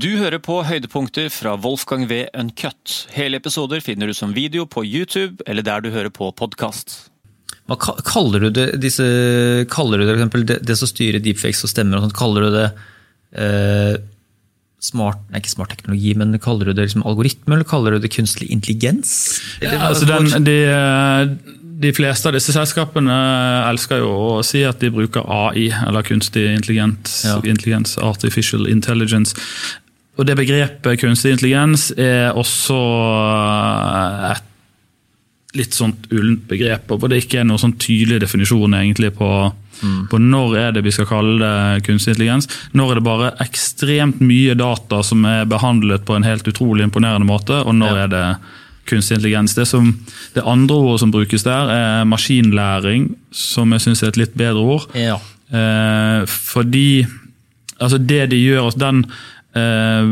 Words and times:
Du 0.00 0.08
hører 0.16 0.38
på 0.40 0.60
høydepunkter 0.64 1.26
fra 1.34 1.56
Wolfgang 1.60 2.06
V. 2.08 2.22
Uncut. 2.38 2.92
Hele 3.12 3.40
episoder 3.40 3.82
finner 3.84 4.08
du 4.10 4.14
som 4.16 4.32
video 4.36 4.64
på 4.70 4.84
YouTube 4.86 5.42
eller 5.50 5.66
der 5.66 5.82
du 5.84 5.90
hører 5.92 6.12
på 6.14 6.30
podkast. 6.38 6.94
Hva 7.70 7.76
kaller 8.06 8.46
du 8.46 8.48
det, 8.54 8.68
disse, 8.82 9.04
kaller 9.70 10.00
du 10.00 10.06
det, 10.06 10.14
eksempel, 10.16 10.46
det, 10.46 10.60
det 10.66 10.78
som 10.78 10.88
styrer 10.90 11.22
deepfakes 11.22 11.62
og 11.66 11.70
stemmer, 11.70 12.00
og 12.00 12.08
sånt, 12.08 12.16
kaller 12.18 12.46
du 12.46 12.56
det 12.56 12.64
eh, 13.38 14.00
smart, 14.82 15.20
nei, 15.30 15.42
ikke 15.42 15.52
smart 15.52 15.74
teknologi, 15.76 16.16
men 16.18 16.34
kaller 16.42 16.70
du 16.70 16.74
det 16.74 16.88
liksom 16.88 17.04
algoritme, 17.06 17.54
eller 17.58 17.68
kaller 17.68 17.94
du 17.94 18.02
det 18.02 18.10
kunstig 18.14 18.48
intelligens? 18.50 19.12
Ja, 19.62 19.76
Altså 19.90 20.08
den, 20.08 20.32
de, 20.48 20.56
eh, 20.66 21.54
de 21.80 21.92
fleste 21.96 22.28
av 22.28 22.34
disse 22.36 22.52
selskapene 22.56 23.14
elsker 23.70 24.02
jo 24.02 24.10
å 24.34 24.42
si 24.44 24.64
at 24.66 24.82
de 24.82 24.90
bruker 24.92 25.22
AI, 25.30 25.68
eller 25.86 26.04
kunstig 26.04 26.48
intelligens, 26.50 27.20
Ja. 27.28 27.38
intelligens 27.46 27.94
artificial 28.02 28.66
intelligence. 28.68 29.38
Og 30.18 30.26
det 30.26 30.36
begrepet 30.36 31.00
kunstig 31.00 31.32
intelligens 31.36 31.90
er 31.96 32.32
også 32.36 32.76
eh, 32.76 34.30
et 34.34 34.46
litt 35.58 35.74
sånt 35.74 36.06
ullent 36.14 36.44
begrep, 36.50 36.90
hvor 36.92 37.10
det 37.10 37.24
ikke 37.24 37.40
er 37.40 37.46
noen 37.48 37.58
sånn 37.58 37.74
tydelig 37.82 38.20
definisjon 38.22 38.76
egentlig 38.78 39.10
på, 39.18 39.30
på 40.12 40.18
når 40.22 40.52
er 40.60 40.76
det 40.76 40.84
vi 40.86 40.92
skal 40.94 41.08
kalle 41.10 41.40
det 41.42 41.80
kunstig 41.88 42.12
intelligens. 42.14 42.46
Når 42.78 42.92
er 42.92 43.00
det 43.00 43.06
bare 43.08 43.30
ekstremt 43.42 44.20
mye 44.22 44.54
data 44.60 45.00
som 45.06 45.24
er 45.26 45.48
behandlet 45.50 46.04
på 46.06 46.14
en 46.14 46.26
helt 46.28 46.46
utrolig 46.46 46.86
imponerende 46.86 47.26
måte, 47.26 47.62
og 47.64 47.74
når 47.80 47.96
Ja. 47.96 48.04
er 48.04 48.12
det 48.14 48.24
kunstig 48.90 49.16
intelligens. 49.18 49.54
Det, 49.58 49.66
som, 49.66 49.90
det 50.34 50.42
andre 50.46 50.76
ordet 50.76 51.00
som 51.02 51.10
brukes 51.14 51.42
der, 51.46 51.70
er 51.74 52.04
maskinlæring, 52.10 53.08
som 53.34 53.72
jeg 53.74 53.80
syns 53.88 54.02
er 54.04 54.08
et 54.14 54.20
litt 54.22 54.34
bedre 54.38 54.62
ord. 54.76 54.86
Ja. 54.94 55.18
Eh, 55.50 56.26
fordi 56.30 57.06
altså 57.80 57.98
det 57.98 58.28
de 58.30 58.38
gjør, 58.38 58.64
altså 58.70 58.78
den 58.86 59.04
eh, 59.56 60.10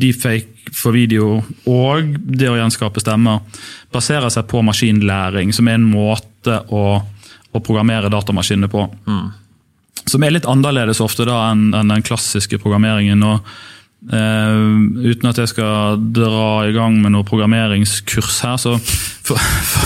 deepfake 0.00 0.72
for 0.74 0.96
video 0.96 1.38
og 1.70 2.14
det 2.24 2.48
å 2.50 2.56
gjenskape 2.58 3.02
stemmer, 3.02 3.42
baserer 3.94 4.32
seg 4.32 4.48
på 4.50 4.62
maskinlæring, 4.66 5.52
som 5.54 5.68
er 5.68 5.78
en 5.78 5.88
måte 5.88 6.60
å, 6.74 6.84
å 7.00 7.62
programmere 7.64 8.12
datamaskinene 8.12 8.70
på. 8.72 8.88
Som 10.04 10.24
er 10.24 10.34
litt 10.34 10.48
annerledes 10.50 11.00
ofte 11.00 11.26
da 11.28 11.46
enn 11.52 11.70
en 11.76 11.94
den 11.94 12.04
klassiske 12.04 12.58
programmeringen. 12.60 13.22
og 13.24 13.46
uh, 14.12 15.06
uten 15.06 15.30
at 15.30 15.40
jeg 15.40 15.52
skal 15.54 16.02
dra 16.16 16.66
i 16.68 16.74
gang 16.76 16.98
med 17.00 17.14
noe 17.14 17.26
programmeringskurs 17.28 18.42
her, 18.44 18.58
så 18.60 18.76
for, 19.24 19.40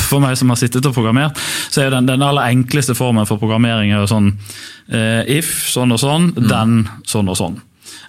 for 0.09 0.25
meg 0.25 0.39
som 0.41 0.51
har 0.51 0.59
sittet 0.61 0.87
og 0.89 0.97
programmert, 0.97 1.39
så 1.70 1.85
er 1.85 1.95
den, 1.95 2.09
den 2.11 2.25
aller 2.25 2.51
enkleste 2.51 2.97
formen 2.98 3.29
for 3.29 3.41
programmering 3.41 3.92
er 3.92 4.03
jo 4.03 4.11
sånn 4.11 4.33
uh, 4.35 5.23
if 5.31 5.53
sånn 5.70 5.95
og 5.95 6.03
sånn, 6.03 6.33
then 6.41 6.83
sånn 7.07 7.31
og 7.31 7.39
sånn. 7.39 7.61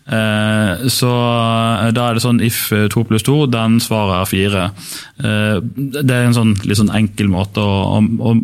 Eh, 0.10 0.88
så 0.90 1.12
eh, 1.14 1.92
da 1.94 2.08
er 2.08 2.18
det 2.18 2.24
sånn 2.26 2.42
if 2.46 2.68
2 2.74 3.06
pluss 3.10 3.26
2, 3.28 3.38
den 3.54 3.78
svaret 3.84 4.18
er 4.18 4.32
4. 4.32 4.66
Eh, 5.22 5.56
det 6.02 6.16
er 6.16 6.28
en 6.28 6.38
sånn 6.38 6.56
litt 6.66 6.82
sånn 6.82 6.94
enkel 6.98 7.30
måte 7.32 7.62
å, 7.62 8.00
å, 8.00 8.32
å 8.32 8.36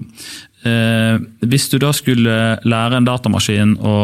eh, 0.69 1.17
Hvis 1.45 1.69
du 1.73 1.80
da 1.81 1.91
skulle 1.95 2.39
lære 2.63 3.02
en 3.02 3.09
datamaskin 3.09 3.77
å 3.81 3.95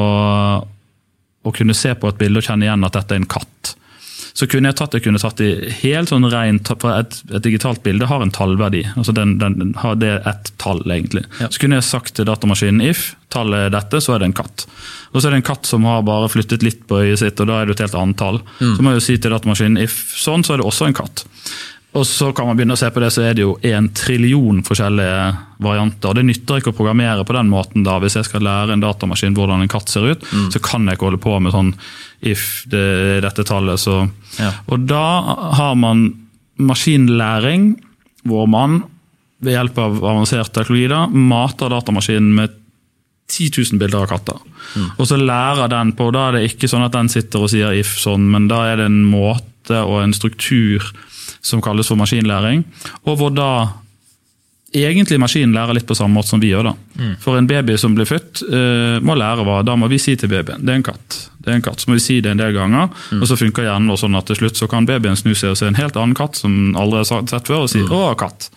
å 1.41 1.51
kunne 1.55 1.73
se 1.73 1.93
på 1.97 2.09
et 2.09 2.19
bilde 2.19 2.41
og 2.41 2.45
kjenne 2.45 2.67
igjen 2.67 2.85
at 2.85 2.97
dette 2.97 3.15
er 3.15 3.21
en 3.21 3.29
katt. 3.29 3.71
Så 4.33 4.47
kunne 4.47 4.71
jeg 4.71 4.77
tatt, 4.79 4.95
jeg 4.95 5.03
kunne 5.05 5.19
tatt 5.21 5.41
det 5.41 5.73
helt 5.81 6.11
sånn 6.11 6.27
rent, 6.31 6.71
for 6.81 6.93
et, 6.95 7.17
et 7.31 7.43
digitalt 7.43 7.81
bilde 7.83 8.07
har 8.07 8.23
en 8.23 8.31
tallverdi. 8.33 8.85
altså 8.95 9.15
den, 9.15 9.37
den, 9.41 9.73
har 9.81 9.97
Det 9.99 10.13
er 10.15 10.29
ett 10.29 10.53
tall, 10.61 10.83
egentlig. 10.87 11.25
Ja. 11.41 11.49
Så 11.51 11.61
kunne 11.61 11.79
jeg 11.79 11.87
sagt 11.87 12.15
til 12.15 12.27
datamaskinen 12.29 12.83
if 12.85 13.11
tallet 13.31 13.67
er 13.67 13.73
dette, 13.75 14.01
så 14.03 14.15
er 14.15 14.23
det 14.23 14.31
en 14.31 14.37
katt. 14.41 14.65
Og 15.11 15.19
så 15.19 15.27
er 15.27 15.35
det 15.35 15.41
en 15.41 15.49
katt 15.51 15.67
som 15.67 15.87
har 15.87 16.05
bare 16.07 16.29
flyttet 16.31 16.63
litt 16.63 16.85
på 16.87 17.01
øyet 17.03 17.21
sitt, 17.21 17.39
og 17.39 17.51
da 17.51 17.59
er 17.61 17.67
det 17.67 17.77
et 17.77 17.85
helt 17.85 17.99
annet 17.99 18.19
tall. 18.19 18.41
Så 18.59 18.79
må 18.79 18.93
jeg 18.93 19.01
jo 19.01 19.05
si 19.07 19.17
til 19.19 19.35
datamaskinen 19.35 19.79
if 19.83 19.99
sånn, 20.19 20.43
så 20.47 20.55
er 20.55 20.61
det 20.61 20.67
også 20.67 20.89
en 20.89 20.97
katt. 20.97 21.25
Og 21.91 22.05
så 22.07 22.29
kan 22.31 22.47
man 22.47 22.55
begynne 22.55 22.77
å 22.77 22.79
se 22.79 22.87
på 22.93 23.01
det, 23.03 23.09
så 23.11 23.25
er 23.27 23.35
det 23.35 23.43
jo 23.43 23.57
en 23.67 23.89
trillion 23.91 24.61
forskjellige 24.63 25.23
varianter. 25.59 26.07
og 26.11 26.15
Det 26.15 26.23
nytter 26.23 26.61
ikke 26.61 26.71
å 26.71 26.77
programmere 26.77 27.25
på 27.27 27.35
den 27.35 27.51
måten. 27.51 27.83
da. 27.83 27.97
Hvis 27.99 28.15
jeg 28.15 28.29
skal 28.29 28.45
lære 28.47 28.77
en 28.77 28.83
datamaskin 28.83 29.35
hvordan 29.35 29.65
en 29.65 29.71
katt 29.71 29.91
ser 29.91 30.07
ut, 30.13 30.23
så 30.53 30.61
kan 30.63 30.87
jeg 30.87 30.95
ikke 30.95 31.09
holde 31.09 31.19
på 31.19 31.35
med 31.43 31.51
sånn 31.51 31.73
if 32.21 32.63
det 32.71 33.19
dette 33.25 33.43
tallet. 33.43 33.81
Så. 33.81 34.05
Ja. 34.39 34.53
Og 34.71 34.87
da 34.87 35.03
har 35.59 35.75
man 35.75 36.07
maskinlæring, 36.61 37.75
hvor 38.23 38.47
man 38.47 38.83
ved 39.41 39.57
hjelp 39.57 39.77
av 39.81 39.99
avansert 40.05 40.53
teknologi 40.53 40.87
da, 40.87 41.05
mater 41.09 41.73
datamaskinen 41.73 42.33
med 42.37 42.57
10 43.31 43.51
000 43.73 43.79
bilder 43.81 44.03
av 44.03 44.11
katter. 44.11 44.39
Og 44.99 45.07
så 45.07 45.17
lærer 45.19 45.71
den 45.71 45.91
på, 45.97 46.11
da 46.13 46.29
er 46.29 46.37
det 46.37 46.47
ikke 46.51 46.69
sånn 46.71 46.85
at 46.85 46.95
den 46.95 47.09
sitter 47.11 47.45
og 47.45 47.51
sier 47.51 47.75
if 47.75 47.97
sånn, 47.99 48.27
men 48.31 48.47
da 48.51 48.65
er 48.69 48.79
det 48.79 48.91
en 48.91 49.03
måte 49.07 49.79
og 49.81 50.03
en 50.03 50.13
struktur 50.15 50.83
som 51.41 51.61
kalles 51.61 51.89
for 51.89 51.99
maskinlæring, 51.99 52.65
og 53.05 53.17
hvor 53.17 53.33
da 53.33 53.51
egentlig 54.71 55.19
maskinen 55.19 55.55
lærer 55.55 55.75
litt 55.75 55.87
på 55.87 55.95
samme 55.97 56.15
måte 56.15 56.31
som 56.31 56.39
vi 56.39 56.51
gjør. 56.53 56.71
da. 56.71 57.09
For 57.19 57.37
en 57.37 57.47
baby 57.47 57.75
som 57.79 57.95
blir 57.95 58.07
født, 58.07 58.43
uh, 58.47 59.03
må 59.03 59.17
lære 59.19 59.43
hva. 59.43 59.59
Da 59.67 59.75
må 59.75 59.89
vi 59.91 59.99
si 59.99 60.15
til 60.15 60.31
babyen 60.31 60.63
det 60.63 60.71
er 60.71 60.79
en 60.79 60.85
katt. 60.87 61.17
Det 61.41 61.51
er 61.51 61.57
en 61.59 61.65
katt, 61.65 61.81
Så 61.81 61.89
må 61.89 61.97
vi 61.97 62.03
si 62.05 62.19
det 62.21 62.31
en 62.31 62.39
del 62.39 62.53
ganger, 62.55 62.91
og 63.17 63.25
så 63.27 63.35
funker 63.39 63.65
hjernen 63.65 63.97
sånn 63.97 64.15
at 64.15 64.29
til 64.29 64.37
slutt 64.39 64.59
så 64.59 64.69
kan 64.71 64.85
babyen 64.87 65.17
snu 65.17 65.33
seg 65.35 65.51
og 65.51 65.57
se 65.59 65.67
en 65.67 65.79
helt 65.79 65.97
annen 65.97 66.15
katt 66.15 66.37
som 66.39 66.75
aldri 66.77 67.01
har 67.01 67.25
sett 67.27 67.49
før, 67.49 67.65
og 67.65 67.69
si 67.69 67.81
'å, 67.81 68.15
katt'. 68.15 68.51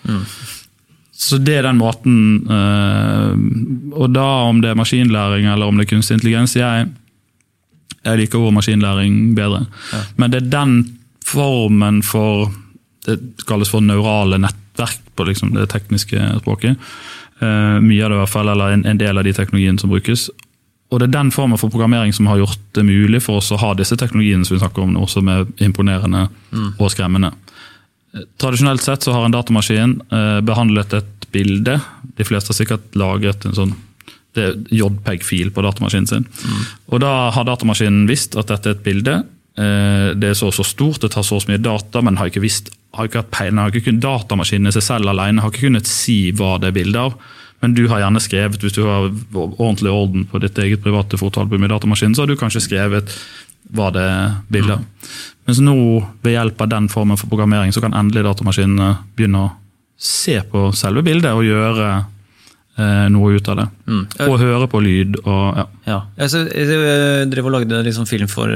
Så 1.15 1.39
det 1.39 1.55
er 1.59 1.63
den 1.63 1.79
måten 1.79 2.43
eh, 2.51 3.33
Og 3.97 4.11
da 4.11 4.45
om 4.51 4.61
det 4.61 4.71
er 4.73 4.75
maskinlæring 4.75 5.47
eller 5.47 5.71
om 5.71 5.79
det 5.79 5.87
er 5.87 5.95
kunstig 5.95 6.19
intelligens 6.19 6.57
Jeg, 6.57 6.89
jeg 8.05 8.19
liker 8.19 8.39
ordet 8.39 8.55
maskinlæring 8.59 9.35
bedre. 9.35 9.67
Men 10.19 10.31
det 10.31 10.43
er 10.43 10.51
den 10.51 10.99
formen 11.25 12.03
for 12.03 12.51
Det 13.05 13.19
kalles 13.49 13.71
for 13.73 13.85
neurale 13.85 14.39
nettverk 14.41 15.03
på 15.15 15.27
liksom 15.29 15.53
det 15.57 15.69
tekniske 15.73 16.21
språket. 16.41 16.81
Uh, 17.43 17.81
mye 17.83 18.05
av 18.05 18.13
det 18.13 18.19
i 18.19 18.23
hvert 18.23 18.33
fall, 18.33 18.51
eller 18.53 18.77
en, 18.77 18.85
en 18.89 19.01
del 19.01 19.19
av 19.21 19.27
de 19.27 19.35
teknologiene 19.37 19.81
som 19.81 19.93
brukes. 19.93 20.29
Og 20.93 21.01
det 21.01 21.09
er 21.09 21.17
den 21.17 21.33
formen 21.35 21.59
for 21.59 21.73
programmering 21.73 22.13
som 22.15 22.29
har 22.31 22.41
gjort 22.43 22.61
det 22.77 22.85
mulig 22.87 23.23
for 23.25 23.41
oss 23.41 23.51
å 23.53 23.59
ha 23.61 23.73
disse 23.75 23.97
teknologiene 23.99 24.47
som 24.47 24.57
vi 24.57 24.63
snakker 24.63 24.85
om 24.85 24.93
nå, 24.95 25.07
som 25.11 25.29
er 25.33 25.47
imponerende 25.65 26.29
og 26.79 26.93
skremmende. 26.93 27.33
Tradisjonelt 28.39 28.85
sett 28.85 29.03
så 29.03 29.15
har 29.17 29.27
en 29.27 29.35
datamaskin 29.35 29.97
uh, 30.13 30.39
behandlet 30.47 30.95
et 31.01 31.27
bilde. 31.35 31.81
De 32.15 32.27
fleste 32.27 32.53
har 32.53 32.61
sikkert 32.61 32.95
lagret 32.99 33.45
en 33.49 33.57
sånn 33.57 33.75
JPEG-fil 34.35 35.53
på 35.55 35.63
datamaskinen 35.63 36.09
sin. 36.11 36.25
Og 36.91 37.03
da 37.03 37.31
har 37.35 37.47
datamaskinen 37.47 38.09
visst 38.11 38.35
at 38.39 38.51
dette 38.51 38.71
er 38.71 38.77
et 38.77 38.87
bilde. 38.87 39.17
Eh, 39.55 40.09
det 40.19 40.33
er 40.33 40.35
så 40.39 40.49
og 40.51 40.57
så 40.57 40.67
stort, 40.67 41.01
det 41.05 41.13
tar 41.15 41.27
så 41.27 41.39
og 41.39 41.45
så 41.45 41.53
mye 41.53 41.63
data, 41.63 42.03
men 42.03 42.19
har 42.19 42.31
ikke 42.31 42.43
visst, 42.43 42.73
har 42.97 43.07
ikke 43.07 43.23
hatt 43.23 43.33
peiling, 43.35 43.61
har 43.63 43.71
ikke 43.71 43.87
kunnet, 43.89 44.03
datamaskinene 44.03 44.75
seg 44.75 44.87
selv 44.87 45.13
alene 45.13 45.45
har 45.45 45.53
ikke 45.53 45.69
kunnet 45.69 45.91
si 45.91 46.19
hva 46.35 46.57
det 46.63 46.73
er 46.73 46.79
bilde 46.81 47.07
av. 47.09 47.17
Men 47.63 47.77
du 47.77 47.87
har 47.89 48.03
gjerne 48.03 48.21
skrevet, 48.21 48.61
hvis 48.61 48.75
du 48.77 48.83
har 48.85 49.07
ordentlig 49.39 49.93
orden 49.93 50.27
på 50.29 50.41
ditt 50.43 50.59
eget 50.61 50.83
private 50.85 51.17
fotoalbum 51.17 51.65
i 51.65 51.71
datamaskinen, 51.71 52.17
så 52.17 52.25
har 52.25 52.33
du 52.33 52.37
kanskje 52.37 52.65
skrevet 52.67 53.15
hva 53.73 53.89
det 53.95 54.03
er 54.05 54.35
bilde 54.53 54.77
av. 54.77 55.13
Mens 55.49 55.61
nå, 55.65 55.77
ved 56.25 56.35
hjelp 56.35 56.61
av 56.61 56.73
den 56.73 56.91
formen 56.93 57.21
for 57.21 57.31
programmering, 57.31 57.73
så 57.73 57.81
kan 57.85 57.95
endelig 57.97 58.27
datamaskinene 58.27 58.91
begynne 59.17 59.47
å 59.47 59.53
se 59.97 60.41
på 60.51 60.67
selve 60.77 61.05
bildet 61.07 61.33
og 61.33 61.47
gjøre 61.47 61.89
eh, 61.95 63.07
noe 63.15 63.39
ut 63.39 63.49
av 63.53 63.63
det. 63.63 63.67
Og 64.27 64.37
høre 64.43 64.69
på 64.69 64.83
lyd 64.85 65.17
og 65.23 65.63
ja. 65.63 65.67
Ja. 65.89 65.99
Jeg, 66.19 66.45
eh, 66.59 67.25
drev 67.31 67.49
og 67.49 67.57
lagde 67.57 67.81
liksom 67.87 68.09
film 68.11 68.29
for 68.29 68.51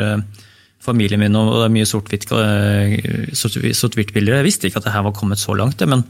familien 0.84 1.21
min, 1.21 1.34
og 1.37 1.50
det 1.59 1.66
er 1.66 1.75
mye 1.75 1.87
eh, 1.87 3.33
sort- 3.37 3.59
sort-hvitt-bilder. 3.81 4.39
Jeg 4.39 4.47
visste 4.47 4.69
ikke 4.69 4.78
at 4.83 4.84
det 4.89 4.94
her 4.94 5.03
var 5.09 5.12
kommet 5.16 5.39
så 5.43 5.56
langt, 5.59 5.81
men 5.89 6.05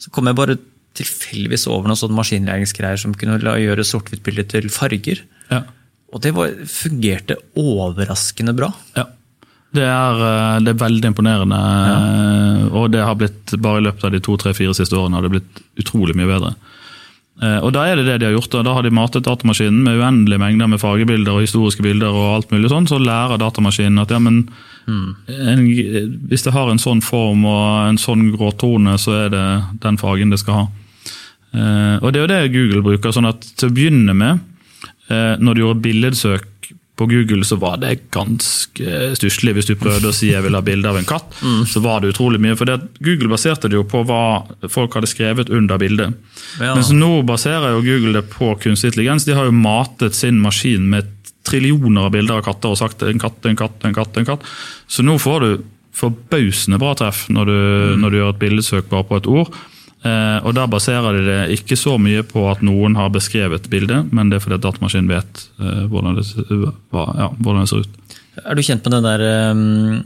så 0.00 0.10
kom 0.10 0.26
jeg 0.30 0.38
bare 0.38 0.56
tilfeldigvis 0.94 1.66
over 1.68 1.88
noen 1.90 1.98
sånne 1.98 2.16
maskinlæringsgreier 2.20 3.00
som 3.02 3.14
kunne 3.18 3.40
la, 3.42 3.56
gjøre 3.58 3.84
sort-hvitt-bilder 3.86 4.48
til 4.56 4.68
farger. 4.72 5.24
ja. 5.50 5.62
Og 6.14 6.20
det 6.22 6.30
var, 6.30 6.52
fungerte 6.70 7.34
overraskende 7.58 8.52
bra. 8.54 8.68
Ja. 8.94 9.02
Det 9.74 9.82
er, 9.82 10.20
eh, 10.22 10.60
det 10.62 10.70
er 10.70 10.78
veldig 10.78 11.08
imponerende, 11.10 11.56
Ja. 11.58 12.68
og 12.70 12.92
det 12.92 13.00
har 13.02 13.16
blitt, 13.18 13.50
bare 13.60 13.80
i 13.80 13.84
løpet 13.88 14.04
av 14.04 14.12
de 14.12 14.20
to, 14.20 14.36
tre, 14.36 14.52
fire 14.54 14.72
siste 14.78 14.94
årene 14.94 15.14
har 15.18 15.22
det 15.26 15.32
blitt 15.32 15.62
utrolig 15.82 16.14
mye 16.14 16.30
bedre. 16.30 16.54
Eh, 17.42 17.58
Og 17.66 17.72
da 17.74 17.84
er 17.90 17.96
det 17.96 18.04
det 18.06 18.20
de 18.20 18.26
har 18.28 18.36
gjort. 18.36 18.50
Da, 18.52 18.62
da 18.62 18.74
har 18.76 18.82
de 18.86 18.90
matet 18.94 19.24
datamaskinen 19.26 19.82
med 19.82 19.98
uendelige 19.98 20.38
mengder 20.38 20.68
med 20.70 20.78
fargebilder 20.80 21.32
og 21.34 21.42
historiske 21.42 21.82
bilder 21.82 22.14
og 22.14 22.28
alt 22.36 22.50
mulig 22.54 22.70
sånn, 22.70 22.86
så 22.86 23.00
lærer 23.02 23.38
datamaskinen 23.42 23.98
at 24.02 24.10
ja, 24.14 24.18
men 24.22 24.44
en, 24.86 25.64
hvis 26.28 26.44
det 26.44 26.52
har 26.52 26.68
en 26.70 26.78
sånn 26.78 27.00
form 27.02 27.44
og 27.48 27.88
en 27.88 27.96
sånn 27.98 28.30
grå 28.36 28.52
tone, 28.60 28.98
så 29.00 29.14
er 29.24 29.28
det 29.32 29.44
den 29.82 29.96
fargen 29.98 30.30
det 30.30 30.38
skal 30.42 30.54
ha. 30.54 30.64
Eh, 31.54 31.96
Og 32.04 32.12
det 32.12 32.20
er 32.20 32.24
jo 32.26 32.32
det 32.34 32.52
Google 32.52 32.82
bruker. 32.82 33.10
sånn 33.12 33.28
at 33.28 33.40
Til 33.56 33.70
å 33.70 33.74
begynne 33.74 34.14
med, 34.14 34.40
eh, 35.08 35.36
når 35.40 35.54
du 35.54 35.60
gjorde 35.62 35.82
billedsøk 35.82 36.44
på 36.96 37.06
Google, 37.10 37.44
så 37.44 37.56
var 37.58 37.80
det 37.82 37.96
ganske 38.14 39.16
stusslig. 39.18 39.56
Hvis 39.56 39.66
du 39.66 39.74
prøvde 39.74 40.12
å 40.12 40.14
si 40.14 40.28
jeg 40.30 40.44
vil 40.44 40.54
ha 40.54 40.62
bilde 40.62 40.86
av 40.86 40.98
en 41.00 41.08
katt, 41.08 41.26
så 41.66 41.82
var 41.82 42.00
det 42.04 42.12
utrolig 42.14 42.38
mye. 42.42 42.54
For 42.58 42.70
det 42.70 42.76
Google 43.02 43.32
baserte 43.32 43.70
det 43.70 43.80
jo 43.80 43.86
på 43.88 44.04
hva 44.06 44.44
folk 44.70 44.94
hadde 44.94 45.10
skrevet 45.10 45.50
under 45.50 45.80
bildet. 45.82 46.14
Ja. 46.60 46.76
Mens 46.76 46.92
nå 46.94 47.24
baserer 47.26 47.74
jo 47.74 47.82
Google 47.82 48.14
det 48.20 48.28
på 48.30 48.52
kunstig 48.62 48.92
intelligens. 48.92 49.26
De 49.26 49.34
har 49.34 49.50
jo 49.50 49.56
matet 49.58 50.14
sin 50.14 50.38
maskin 50.42 50.86
med 50.92 51.10
trillioner 51.44 52.06
av 52.06 52.14
bilder 52.14 52.38
av 52.38 52.46
katter 52.46 52.72
og 52.72 52.80
sagt 52.80 53.02
en 53.04 53.20
katt, 53.20 53.42
en 53.44 53.58
katt, 53.58 53.82
en 53.84 53.94
katt. 53.96 54.16
en 54.16 54.30
katt. 54.30 54.46
Så 54.86 55.02
nå 55.02 55.18
får 55.18 55.40
du 55.44 55.50
forbausende 55.94 56.78
bra 56.82 56.94
treff 56.98 57.26
når 57.30 57.50
du, 57.50 57.58
når 58.02 58.10
du 58.10 58.18
gjør 58.18 58.32
et 58.34 58.42
bildesøk 58.42 58.90
bare 58.90 59.06
på 59.10 59.18
et 59.20 59.30
ord. 59.30 59.50
Eh, 60.04 60.38
og 60.44 60.52
Der 60.52 60.68
baserer 60.68 61.16
de 61.16 61.22
det 61.24 61.58
ikke 61.58 61.78
så 61.80 61.96
mye 62.00 62.24
på 62.28 62.42
at 62.50 62.60
noen 62.64 62.96
har 62.98 63.12
beskrevet 63.12 63.70
bildet, 63.72 64.12
men 64.12 64.28
det 64.28 64.36
er 64.36 64.44
fordi 64.44 64.58
at 64.58 64.66
datamaskinen 64.66 65.08
vet 65.08 65.44
eh, 65.56 65.84
hvordan, 65.88 66.18
det, 66.18 66.26
ja, 66.92 67.30
hvordan 67.38 67.62
det 67.62 67.70
ser 67.70 67.86
ut. 67.86 68.18
Er 68.44 68.58
du 68.58 68.64
kjent 68.66 68.84
med 68.84 68.96
den 68.98 69.06
der, 69.06 69.24
um, 69.54 70.02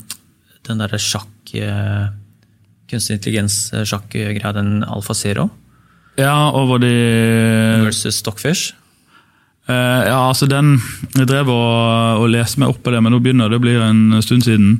den 0.68 0.82
der 0.84 0.98
sjakk 1.02 1.54
eh, 1.56 2.08
Kunstig 2.88 3.18
intelligens-sjakkgreia, 3.18 4.52
den 4.56 4.78
Alfa 4.86 5.12
Zero 5.12 5.50
Ja, 6.16 6.48
over 6.56 6.78
de 6.80 6.92
versus 7.84 8.16
Stockfish? 8.22 8.70
Ja, 9.68 10.22
altså 10.22 10.46
den 10.48 10.78
Jeg 11.18 11.28
drev 11.28 11.50
og, 11.52 12.22
og 12.22 12.30
leste 12.32 12.62
meg 12.62 12.72
opp 12.72 12.80
på 12.80 12.94
det, 12.94 13.02
men 13.04 13.12
nå 13.12 13.18
begynner 13.20 13.52
det 13.52 13.58
å 13.58 13.64
bli 13.66 13.74
en 13.76 14.22
stund 14.24 14.46
siden. 14.46 14.78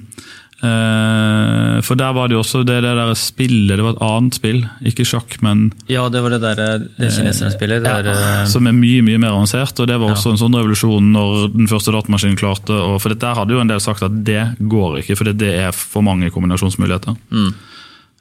Eh, 0.58 1.76
for 1.86 1.94
der 1.94 2.14
var 2.16 2.26
det 2.26 2.34
jo 2.34 2.40
også 2.42 2.64
det, 2.66 2.80
det 2.82 2.94
der 2.98 3.12
spillet, 3.14 3.76
det 3.78 3.84
var 3.84 3.94
et 3.94 4.00
annet 4.02 4.34
spill, 4.40 4.64
ikke 4.90 5.04
sjakk, 5.06 5.36
men 5.46 5.68
Ja, 5.86 6.08
det 6.10 6.22
var 6.24 6.34
det 6.34 6.40
der 6.42 6.62
eh, 6.64 6.86
det 6.96 7.10
kineserne 7.14 7.52
spiller. 7.54 7.78
Det 7.84 7.92
der, 7.92 8.08
ja, 8.10 8.32
eh, 8.42 8.48
som 8.50 8.66
er 8.66 8.74
mye 8.74 9.04
mye 9.06 9.20
mer 9.22 9.36
avansert. 9.36 9.78
og 9.78 9.86
Det 9.86 9.98
var 10.00 10.10
også 10.16 10.32
Ja. 10.32 10.34
en 10.34 10.42
sånn 10.42 10.58
revolusjon 10.58 11.12
når 11.14 11.52
den 11.54 11.70
første 11.70 11.94
datamaskinen 11.94 12.36
klarte 12.40 12.74
og 12.74 13.00
For 13.00 13.14
det 13.14 13.20
der 13.22 13.38
hadde 13.38 13.54
jo 13.54 13.60
en 13.62 13.70
del 13.70 13.80
sagt 13.80 14.02
at 14.02 14.24
det 14.24 14.56
går 14.58 14.98
ikke, 15.02 15.16
for 15.16 15.30
det 15.30 15.54
er 15.54 15.70
for 15.72 16.02
mange 16.02 16.30
kombinasjonsmuligheter. 16.34 17.14
Mm. 17.30 17.52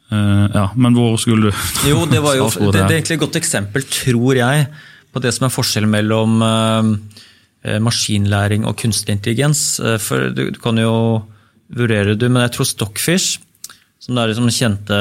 Uh, 0.08 0.48
ja, 0.54 0.70
Men 0.76 0.94
hvor 0.96 1.18
skulle 1.20 1.50
du 1.50 1.90
Jo, 1.90 2.06
det 2.06 2.22
var 2.24 2.38
jo 2.38 2.46
det, 2.72 2.72
det 2.72 2.82
er 2.86 2.94
egentlig 3.02 3.18
et 3.18 3.26
godt 3.26 3.36
eksempel, 3.36 3.84
tror 3.84 4.36
jeg, 4.38 4.68
på 5.12 5.20
det 5.20 5.34
som 5.34 5.48
er 5.50 5.52
forskjellen 5.52 5.90
mellom 5.90 6.38
uh, 6.42 6.94
maskinlæring 7.82 8.64
og 8.64 8.78
kunstig 8.78 9.18
intelligens. 9.18 9.80
Eh, 9.80 9.98
For 10.00 10.30
du, 10.30 10.52
du 10.52 10.60
kan 10.64 10.78
jo 10.78 11.24
vurdere 11.74 12.16
du, 12.16 12.28
men 12.30 12.44
jeg 12.46 12.56
tror 12.56 12.70
Stockfish, 12.70 13.42
som 14.00 14.18
er 14.18 14.32
liksom 14.32 14.48
kjente, 14.54 14.98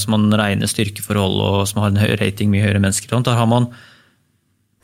som 0.00 0.14
man 0.14 0.28
regner 0.40 0.70
styrkeforhold 0.70 1.40
og 1.44 1.62
som 1.68 1.82
har 1.82 1.92
en 1.92 2.18
rating 2.20 2.52
mye 2.52 2.64
høyere 2.64 2.82
mennesker, 2.82 3.12
der 3.26 3.38
har 3.38 3.48
man 3.50 3.68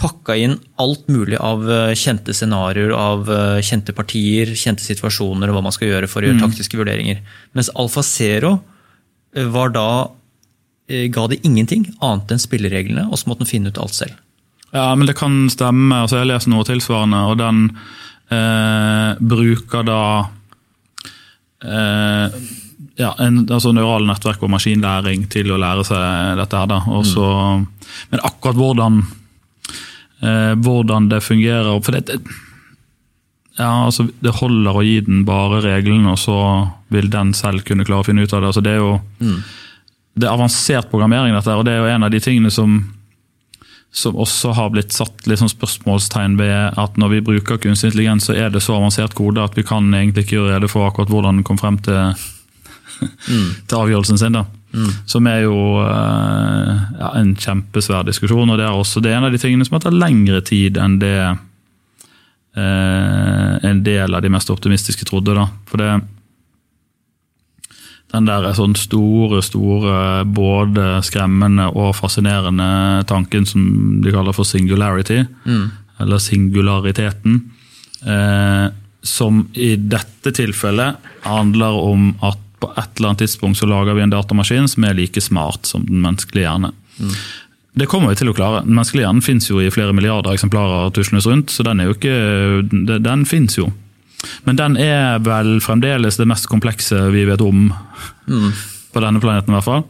pakka 0.01 0.35
inn 0.43 0.57
alt 0.83 1.07
mulig 1.07 1.39
av 1.39 1.63
eh, 1.71 1.93
kjente 1.95 2.35
scenarioer, 2.35 2.91
av 2.99 3.29
eh, 3.31 3.61
kjente 3.63 3.95
partier, 3.95 4.51
kjente 4.59 4.83
situasjoner 4.83 5.49
og 5.49 5.57
hva 5.57 5.63
man 5.69 5.75
skal 5.77 5.93
gjøre 5.93 6.11
for 6.11 6.21
å 6.21 6.29
gjøre 6.29 6.43
taktiske 6.43 6.81
vurderinger. 6.81 7.21
Mens 7.55 7.71
Alfa 7.79 8.03
Zero 8.03 8.57
eh, 9.37 9.47
var 9.55 9.71
da 9.77 9.89
ga 10.85 11.23
det 11.31 11.39
ingenting 11.49 11.87
annet 12.05 12.35
enn 12.35 12.43
spillereglene, 12.43 13.07
og 13.09 13.17
så 13.17 13.31
måtte 13.31 13.47
den 13.47 13.49
finne 13.49 13.71
ut 13.73 13.79
alt 13.81 13.95
selv. 13.97 14.19
Ja, 14.75 14.91
men 14.99 15.07
det 15.07 15.15
kan 15.17 15.47
stemme. 15.49 16.03
altså 16.03 16.19
Jeg 16.21 16.29
leser 16.29 16.51
noe 16.53 16.67
tilsvarende, 16.67 17.21
og 17.31 17.39
den 17.39 17.61
eh, 18.35 19.21
bruker 19.23 19.87
da 19.87 20.01
eh, 21.65 22.39
ja, 23.01 23.11
en, 23.19 23.43
altså 23.49 23.73
neurale 23.75 24.07
nettverk 24.09 24.43
og 24.45 24.53
maskinlæring 24.55 25.27
til 25.33 25.53
å 25.53 25.59
lære 25.61 25.85
seg 25.89 26.39
dette. 26.41 26.61
her 26.61 26.71
da. 26.71 26.81
Også, 27.01 27.25
mm. 27.25 27.67
Men 28.13 28.25
akkurat 28.31 28.61
hvordan, 28.61 29.03
eh, 30.23 30.55
hvordan 30.63 31.11
det 31.11 31.23
fungerer 31.25 31.83
for 31.83 31.97
det, 31.97 32.07
det, 32.11 32.41
ja, 33.59 33.85
altså 33.87 34.09
Det 34.19 34.33
holder 34.35 34.75
å 34.75 34.83
gi 34.83 34.97
den 35.07 35.23
bare 35.27 35.61
reglene, 35.63 36.15
og 36.15 36.19
så 36.19 36.39
vil 36.91 37.11
den 37.11 37.35
selv 37.35 37.63
kunne 37.67 37.87
klare 37.87 38.03
å 38.03 38.09
finne 38.09 38.25
ut 38.25 38.33
av 38.33 38.43
det. 38.43 38.51
altså 38.51 38.65
Det 38.65 38.73
er 38.73 38.83
jo 38.83 38.97
det 40.15 40.29
er 40.29 40.35
avansert 40.35 40.91
programmering, 40.93 41.35
dette, 41.35 41.55
og 41.59 41.65
det 41.67 41.75
er 41.75 41.83
jo 41.83 41.91
en 41.91 42.07
av 42.07 42.13
de 42.13 42.21
tingene 42.23 42.51
som 42.55 42.77
som 43.95 44.17
også 44.19 44.51
har 44.59 44.73
blitt 44.75 44.91
satt 44.91 45.23
sånn 45.23 45.51
spørsmålstegn 45.53 46.35
ved 46.41 46.79
at 46.83 46.97
når 46.99 47.13
vi 47.13 47.21
bruker 47.29 47.61
kunstig 47.63 47.93
intelligens, 47.93 48.27
så 48.27 48.35
er 48.35 48.51
det 48.51 48.65
så 48.65 48.75
avansert 48.75 49.15
kode 49.15 49.45
at 49.45 49.55
vi 49.55 49.63
kan 49.67 49.87
egentlig 49.95 50.25
ikke 50.27 50.41
gjøre 50.41 50.57
rede 50.57 50.71
for 50.71 50.89
akkurat 50.89 51.13
hvordan 51.13 51.39
den 51.39 51.47
kom 51.47 51.61
frem 51.61 51.79
til, 51.79 52.11
til 53.71 53.79
avgjørelsen 53.79 54.19
sin. 54.19 54.35
da. 54.35 54.45
Som 55.07 55.29
er 55.31 55.45
jo 55.45 55.55
eh, 55.85 56.71
ja, 56.99 57.13
en 57.21 57.37
kjempesvær 57.39 58.03
diskusjon. 58.09 58.51
og 58.51 58.59
Det 58.59 58.67
er 58.67 58.75
også 58.75 59.01
det 59.05 59.13
er 59.13 59.21
en 59.21 59.29
av 59.29 59.35
de 59.35 59.39
tingene 59.39 59.67
som 59.67 59.79
har 59.79 59.85
tatt 59.87 59.95
lengre 59.95 60.43
tid 60.43 60.81
enn 60.83 60.99
det 60.99 61.15
eh, 62.59 63.53
en 63.71 63.85
del 63.87 64.11
av 64.11 64.27
de 64.27 64.33
mest 64.35 64.51
optimistiske 64.51 65.07
trodde. 65.07 65.39
da. 65.39 65.47
For 65.71 65.79
det 65.79 65.93
den 68.15 68.29
der 68.29 68.47
sånn 68.55 68.77
store, 68.79 69.43
store, 69.43 70.23
både 70.31 71.01
skremmende 71.07 71.67
og 71.73 71.97
fascinerende 71.99 73.03
tanken 73.11 73.47
som 73.49 73.67
de 74.05 74.15
kaller 74.15 74.37
for 74.37 74.47
singularity, 74.49 75.25
eller 76.01 76.23
singulariteten, 76.23 77.41
eh, 78.07 78.67
som 79.05 79.45
i 79.53 79.75
dette 79.77 80.33
tilfellet 80.33 80.97
handler 81.27 81.77
om 81.77 82.15
at 82.25 82.41
på 82.63 82.71
et 82.73 82.97
eller 82.97 83.11
annet 83.11 83.25
tidspunkt 83.27 83.59
så 83.61 83.69
lager 83.69 83.97
vi 83.97 84.05
en 84.07 84.13
datamaskin 84.15 84.69
som 84.71 84.87
er 84.89 84.97
like 84.97 85.21
smart 85.21 85.69
som 85.69 85.85
den 85.85 86.01
menneskelige 86.01 86.47
hjerne. 86.47 86.71
Det 87.75 87.89
kommer 87.91 88.13
vi 88.13 88.21
til 88.21 88.31
å 88.31 88.37
klare. 88.37 88.63
Den 88.65 88.77
menneskelige 88.77 89.05
hjernen 89.05 89.25
fins 89.25 89.51
jo 89.51 89.59
i 89.61 89.71
flere 89.75 89.93
milliarder 89.97 90.33
eksemplarer 90.33 90.93
tuslenes 90.95 91.27
rundt, 91.27 91.51
så 91.51 91.67
den 91.67 91.83
er 91.83 91.91
jo 91.91 91.97
ikke 91.97 92.15
Den, 92.71 93.03
den 93.03 93.25
fins 93.27 93.59
jo. 93.59 93.73
Men 94.45 94.57
den 94.57 94.77
er 94.77 95.19
vel 95.25 95.59
fremdeles 95.61 96.17
det 96.17 96.27
mest 96.31 96.49
komplekse 96.49 97.11
vi 97.13 97.25
vet 97.29 97.41
om 97.41 97.73
på 98.95 99.01
denne 99.03 99.21
planeten. 99.21 99.51
i 99.53 99.57
hvert 99.59 99.65
fall. 99.65 99.85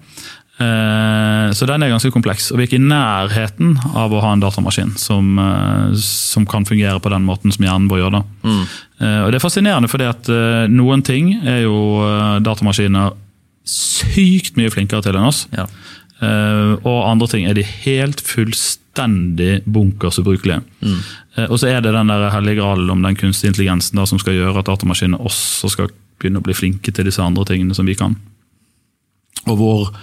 Eh, 0.59 1.51
Så 1.53 1.67
den 1.67 1.83
er 1.83 1.91
ganske 1.91 2.11
kompleks, 2.15 2.51
og 2.53 2.59
vi 2.59 2.65
er 2.65 2.69
ikke 2.69 2.79
i 2.81 2.89
nærheten 2.89 3.75
av 3.95 4.13
å 4.15 4.21
ha 4.23 4.33
en 4.33 4.41
datamaskin 4.43 4.95
som, 4.99 5.39
eh, 5.39 5.95
som 5.99 6.47
kan 6.47 6.65
fungere 6.65 7.01
på 7.01 7.11
den 7.11 7.25
måten 7.27 7.53
som 7.53 7.65
hjernen 7.67 7.89
vår 7.91 7.99
gjør. 8.05 8.13
da. 8.13 8.23
Eh, 9.01 9.25
Og 9.25 9.33
Det 9.33 9.43
er 9.43 9.49
fascinerende, 9.49 9.89
fordi 9.91 10.09
at 10.09 10.71
noen 10.71 11.03
ting 11.05 11.35
er 11.47 11.63
jo 11.63 12.41
datamaskiner 12.41 13.13
sykt 13.67 14.57
mye 14.57 14.71
flinkere 14.71 15.03
til 15.03 15.17
enn 15.17 15.27
oss. 15.27 15.47
Ja. 15.57 15.67
Eh, 16.23 16.73
og 16.87 17.01
andre 17.09 17.29
ting 17.31 17.49
er 17.49 17.57
de 17.59 17.65
helt 17.67 18.23
fullstendig 18.23 19.65
bunkers 19.67 20.21
ubrukelige. 20.23 20.63
Eh, 20.85 21.49
og 21.49 21.59
så 21.61 21.73
er 21.73 21.83
det 21.83 21.95
den 21.97 22.13
der 22.13 22.31
hellige 22.35 22.61
gralen 22.63 22.91
om 22.91 23.03
den 23.03 23.19
kunstige 23.19 23.53
intelligensen 23.53 23.99
da, 23.99 24.07
som 24.07 24.21
skal 24.23 24.39
gjøre 24.39 24.61
at 24.61 24.71
datamaskinene 24.71 25.21
også 25.21 25.73
skal 25.75 25.93
begynne 26.21 26.43
å 26.43 26.47
bli 26.47 26.57
flinke 26.57 26.95
til 26.95 27.09
disse 27.09 27.23
andre 27.23 27.47
tingene 27.49 27.75
som 27.77 27.89
vi 27.89 27.97
kan. 27.99 28.17
Og 29.51 29.57
hvor 29.59 29.95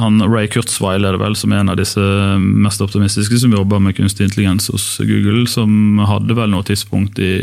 han, 0.00 0.22
Ray 0.24 0.48
Kurzweil 0.48 1.04
er 1.04 1.16
det 1.16 1.20
vel, 1.20 1.36
som 1.36 1.52
er 1.52 1.62
en 1.62 1.72
av 1.72 1.76
disse 1.80 2.02
mest 2.40 2.80
optimistiske 2.84 3.42
som 3.42 3.52
jobber 3.52 3.80
med 3.82 3.96
kunstig 3.96 4.28
intelligens 4.28 4.70
hos 4.72 4.86
Google, 5.04 5.44
som 5.50 6.00
hadde 6.08 6.36
vel 6.36 6.52
noe 6.52 6.64
tidspunkt 6.64 7.20
i 7.20 7.34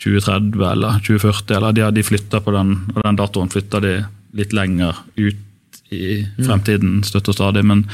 2030 0.00 0.62
eller 0.70 1.00
2040, 1.04 1.56
eller 1.56 1.74
de, 1.76 1.86
de 1.98 2.40
på 2.40 2.54
den, 2.54 2.74
og 2.94 3.00
den 3.02 3.18
datoen 3.18 3.50
flytta 3.52 3.82
de 3.82 3.94
litt 4.38 4.54
lenger 4.54 5.02
ut 5.18 5.46
i 5.94 6.24
fremtiden 6.40 7.00
støtt 7.06 7.30
og 7.30 7.36
stadig. 7.36 7.64
Men 7.66 7.84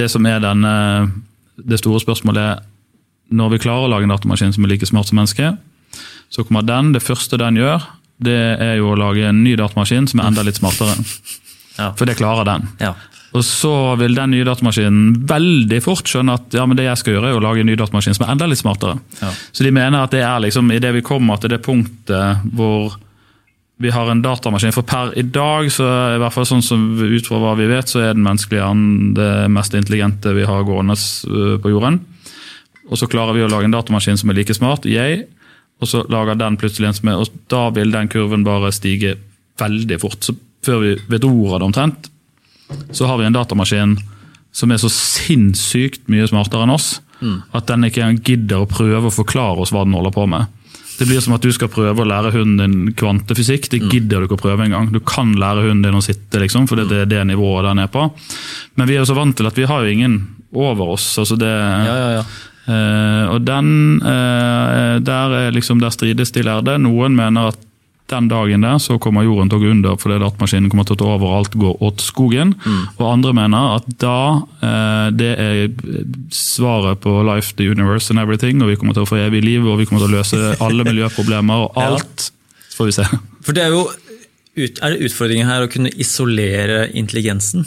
det 0.00 0.08
som 0.12 0.26
er 0.28 0.42
denne, 0.42 0.74
det 1.56 1.80
store 1.82 2.02
spørsmålet 2.02 2.42
er 2.42 2.62
når 3.32 3.54
vi 3.54 3.62
klarer 3.64 3.86
å 3.86 3.92
lage 3.92 4.04
en 4.04 4.12
datamaskin 4.12 4.52
som 4.52 4.66
er 4.66 4.74
like 4.74 4.88
smart 4.88 5.08
som 5.08 5.16
mennesket, 5.16 5.60
så 6.32 6.44
kommer 6.44 6.64
den, 6.68 6.92
det 6.92 7.04
første 7.04 7.38
den 7.40 7.56
gjør, 7.60 7.84
det 8.22 8.40
er 8.60 8.76
jo 8.80 8.92
å 8.92 8.98
lage 8.98 9.24
en 9.28 9.40
ny 9.44 9.54
datamaskin 9.56 10.08
som 10.10 10.20
er 10.20 10.28
enda 10.28 10.44
litt 10.44 10.60
smartere. 10.60 10.98
Ja. 11.78 11.92
For 11.96 12.08
det 12.08 12.18
klarer 12.18 12.44
den. 12.44 12.68
Ja. 12.82 12.92
Og 13.32 13.44
så 13.48 13.72
vil 13.96 14.16
den 14.16 14.34
nye 14.34 14.44
datamaskinen 14.44 15.22
veldig 15.28 15.78
fort 15.84 16.08
skjønne 16.08 16.34
at 16.36 16.52
ja, 16.56 16.66
men 16.68 16.76
det 16.76 16.84
jeg 16.84 17.00
skal 17.00 17.16
gjøre 17.16 17.30
er 17.30 17.38
å 17.38 17.44
lage 17.44 17.62
en 17.64 17.70
ny 17.70 17.76
datamaskin 17.80 18.16
som 18.16 18.26
er 18.26 18.34
enda 18.34 18.48
litt 18.50 18.60
smartere. 18.60 18.98
Ja. 19.22 19.30
Så 19.56 19.64
de 19.64 19.72
mener 19.72 20.04
at 20.04 20.12
det 20.12 20.20
er 20.26 20.42
liksom 20.44 20.68
idet 20.74 20.92
vi 20.98 21.04
kommer 21.06 21.40
til 21.40 21.54
det 21.54 21.62
punktet 21.64 22.44
hvor 22.52 22.98
vi 23.82 23.90
har 23.90 24.10
en 24.10 24.22
datamaskin 24.22 24.74
For 24.74 24.86
per 24.86 25.12
i 25.18 25.24
dag, 25.26 25.66
så 25.72 25.86
i 26.14 26.20
hvert 26.22 26.34
fall 26.34 26.46
sånn 26.46 26.64
som 26.64 26.84
ut 27.00 27.26
fra 27.26 27.40
hva 27.42 27.56
vi 27.58 27.66
vet, 27.70 27.90
så 27.90 28.02
er 28.04 28.14
den 28.14 28.24
menneskelige 28.24 28.62
hjernen 28.62 29.12
det 29.18 29.30
mest 29.52 29.74
intelligente 29.74 30.34
vi 30.36 30.46
har 30.46 30.66
gående 30.68 30.94
øh, 30.94 31.56
på 31.62 31.72
jorden. 31.72 32.00
Og 32.88 33.00
så 33.00 33.08
klarer 33.10 33.34
vi 33.36 33.44
å 33.44 33.50
lage 33.50 33.66
en 33.66 33.74
datamaskin 33.74 34.20
som 34.20 34.30
er 34.30 34.38
like 34.38 34.54
smart, 34.54 34.86
yay. 34.86 35.24
Og 35.82 35.90
så 35.90 36.04
lager 36.12 36.38
den 36.38 36.58
plutselig 36.60 36.88
en 36.88 36.96
som 36.98 37.10
er 37.10 37.20
Og 37.24 37.42
da 37.50 37.66
vil 37.74 37.90
den 37.90 38.10
kurven 38.12 38.46
bare 38.46 38.70
stige 38.74 39.16
veldig 39.58 39.98
fort. 40.02 40.22
Så 40.22 40.36
før 40.62 40.82
vi 40.84 40.96
vet 41.10 41.26
ordet 41.26 41.54
av 41.56 41.58
det 41.58 41.70
omtrent, 41.70 42.10
så 42.94 43.08
har 43.10 43.18
vi 43.18 43.26
en 43.26 43.34
datamaskin 43.34 43.96
som 44.52 44.70
er 44.70 44.80
så 44.80 44.90
sinnssykt 44.92 46.06
mye 46.12 46.28
smartere 46.28 46.66
enn 46.66 46.74
oss, 46.74 47.00
at 47.56 47.68
den 47.70 47.86
ikke 47.88 48.10
gidder 48.20 48.62
å 48.62 48.68
prøve 48.70 49.08
å 49.08 49.14
forklare 49.14 49.62
oss 49.64 49.72
hva 49.72 49.84
den 49.86 49.94
holder 49.96 50.14
på 50.14 50.26
med. 50.28 50.46
Det 50.98 51.08
blir 51.08 51.22
som 51.24 51.34
at 51.36 51.44
du 51.44 51.50
skal 51.54 51.70
prøve 51.72 52.04
å 52.04 52.08
lære 52.08 52.34
hunden 52.34 52.60
din 52.60 52.94
kvantefysikk. 52.98 53.70
Det 53.72 53.80
gidder 53.88 54.22
du 54.22 54.28
ikke 54.28 54.38
å 54.38 54.42
prøve 54.42 54.66
engang. 54.66 54.90
Du 54.92 55.00
kan 55.00 55.32
lære 55.38 55.66
hunden 55.66 55.84
din 55.86 55.98
å 55.98 56.04
sitte, 56.04 56.40
liksom, 56.42 56.68
for 56.70 56.78
det 56.78 57.02
er 57.04 57.10
det 57.10 57.24
nivået 57.30 57.66
den 57.70 57.82
er 57.82 57.90
på. 57.92 58.06
Men 58.76 58.90
vi 58.90 58.96
er 58.96 59.02
jo 59.02 59.10
så 59.10 59.18
vant 59.18 59.36
til 59.38 59.48
at 59.48 59.58
vi 59.58 59.66
har 59.68 59.82
jo 59.82 59.92
ingen 59.92 60.20
over 60.52 60.94
oss. 60.94 61.06
altså 61.18 61.38
det... 61.40 61.50
Ja, 61.50 61.98
ja, 61.98 62.16
ja. 62.20 62.24
Uh, 62.62 63.32
og 63.32 63.40
den, 63.42 63.98
uh, 64.04 65.00
der, 65.02 65.32
er 65.34 65.54
liksom, 65.54 65.80
der 65.82 65.90
strides 65.90 66.30
de 66.30 66.44
lærde. 66.46 66.76
Noen 66.78 67.16
mener 67.18 67.50
at 67.50 67.58
den 68.12 68.28
dagen 68.30 68.64
der 68.66 68.78
så 68.82 68.98
kommer 69.02 69.24
jorden 69.26 69.50
til 69.50 69.58
å 69.58 69.62
gå 69.62 69.72
under 69.72 69.96
fordi 70.00 70.20
datamaskinen 70.22 70.70
kommer 70.72 70.86
til 70.88 70.96
å 70.96 71.00
ta 71.02 71.08
over 71.14 71.30
og 71.30 71.38
alt 71.40 71.56
går 71.62 71.82
åt 71.88 72.04
skogen. 72.04 72.54
Og 72.98 73.04
andre 73.08 73.34
mener 73.36 73.78
at 73.78 73.88
da 74.02 74.18
eh, 74.62 75.08
det 75.16 75.32
er 75.40 75.64
svaret 76.34 77.02
på 77.04 77.16
life, 77.26 77.56
the 77.58 77.68
universe 77.70 78.12
and 78.12 78.22
everything, 78.22 78.62
og 78.62 78.72
vi 78.72 78.78
kommer 78.80 78.96
til 78.96 79.06
å 79.06 79.10
få 79.10 79.20
evig 79.24 79.42
liv 79.46 79.66
og 79.66 79.80
vi 79.80 79.88
kommer 79.88 80.04
til 80.04 80.12
å 80.12 80.18
løse 80.20 80.54
alle 80.62 80.86
miljøproblemer 80.88 81.66
og 81.66 81.82
alt. 81.86 82.30
Så 82.68 82.80
får 82.80 82.90
vi 82.90 82.96
se. 83.00 83.08
For 83.42 83.56
det 83.56 83.66
er 83.66 83.74
jo 83.74 83.86
ut, 83.88 84.82
er 84.82 84.94
det 84.94 85.08
utfordringen 85.08 85.48
her 85.48 85.64
å 85.64 85.70
kunne 85.72 85.92
isolere 86.00 86.86
intelligensen? 86.98 87.66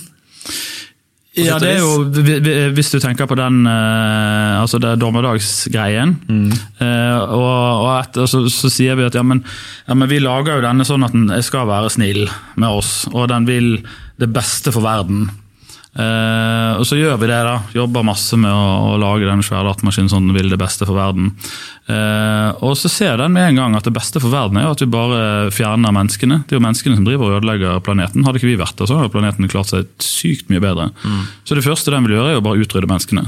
Ja, 1.36 1.58
det 1.60 1.70
er 1.74 1.80
jo, 1.82 2.04
vi- 2.16 2.40
vi- 2.40 2.70
Hvis 2.78 2.92
du 2.94 3.00
tenker 3.04 3.28
på 3.28 3.36
den 3.36 3.66
eh, 3.68 4.62
altså 4.62 4.80
det 4.80 4.94
dommedagsgreien, 5.02 6.16
mm. 6.30 6.52
og, 6.80 7.84
og, 7.84 7.90
etter, 8.00 8.26
så, 8.32 8.46
så 8.50 8.70
sier 8.72 8.96
vi 8.96 9.04
at 9.08 9.16
ja 9.18 9.24
men, 9.24 9.44
ja, 9.88 9.94
men 10.00 10.08
vi 10.10 10.20
lager 10.24 10.56
jo 10.62 10.66
denne 10.68 10.86
sånn 10.88 11.04
at 11.04 11.12
den 11.16 11.28
skal 11.44 11.68
være 11.68 11.90
snill 11.92 12.26
med 12.56 12.70
oss, 12.70 13.08
og 13.12 13.28
den 13.34 13.46
vil 13.50 13.74
det 14.22 14.32
beste 14.32 14.72
for 14.72 14.82
verden. 14.86 15.28
Eh, 15.96 16.74
og 16.76 16.84
så 16.88 16.98
gjør 17.00 17.16
vi 17.22 17.30
det, 17.30 17.38
da. 17.48 17.56
Jobber 17.76 18.04
masse 18.04 18.36
med 18.40 18.52
å, 18.52 18.96
å 18.96 18.98
lage 19.00 19.28
den 19.30 19.44
svære 19.46 19.70
datamaskinen 19.70 20.12
sånn 20.12 20.28
den 20.28 20.36
vil 20.36 20.52
det 20.52 20.60
beste 20.60 20.88
for 20.88 20.98
verden. 21.00 21.32
Eh, 21.88 22.50
og 22.66 22.76
så 22.80 22.92
ser 22.92 23.16
den 23.22 23.36
med 23.36 23.52
en 23.52 23.62
gang 23.62 23.78
at 23.80 23.88
det 23.88 23.96
beste 23.96 24.20
for 24.20 24.34
verden 24.34 24.60
er 24.60 24.68
jo 24.68 24.74
at 24.76 24.84
vi 24.84 24.90
bare 24.92 25.22
fjerner 25.56 25.96
menneskene. 25.96 26.42
Det 26.44 26.56
er 26.56 26.60
jo 26.60 26.66
menneskene 26.68 27.00
som 27.00 27.08
driver 27.08 27.30
og 27.30 27.40
ødelegger 27.40 27.80
planeten. 27.86 28.28
Hadde 28.28 28.42
ikke 28.42 28.52
vi 28.52 28.60
vært 28.60 28.76
der, 28.82 28.92
så 28.92 29.00
hadde 29.00 29.14
planeten 29.16 29.52
klart 29.52 29.72
seg 29.72 29.88
sykt 30.04 30.52
mye 30.52 30.64
bedre. 30.64 30.92
Så 31.48 31.56
det 31.56 31.66
første 31.66 31.94
den 31.96 32.08
vil 32.08 32.18
gjøre, 32.18 32.34
er 32.34 32.40
jo 32.42 32.46
bare 32.50 32.66
utrydde 32.66 32.92
menneskene. 32.92 33.28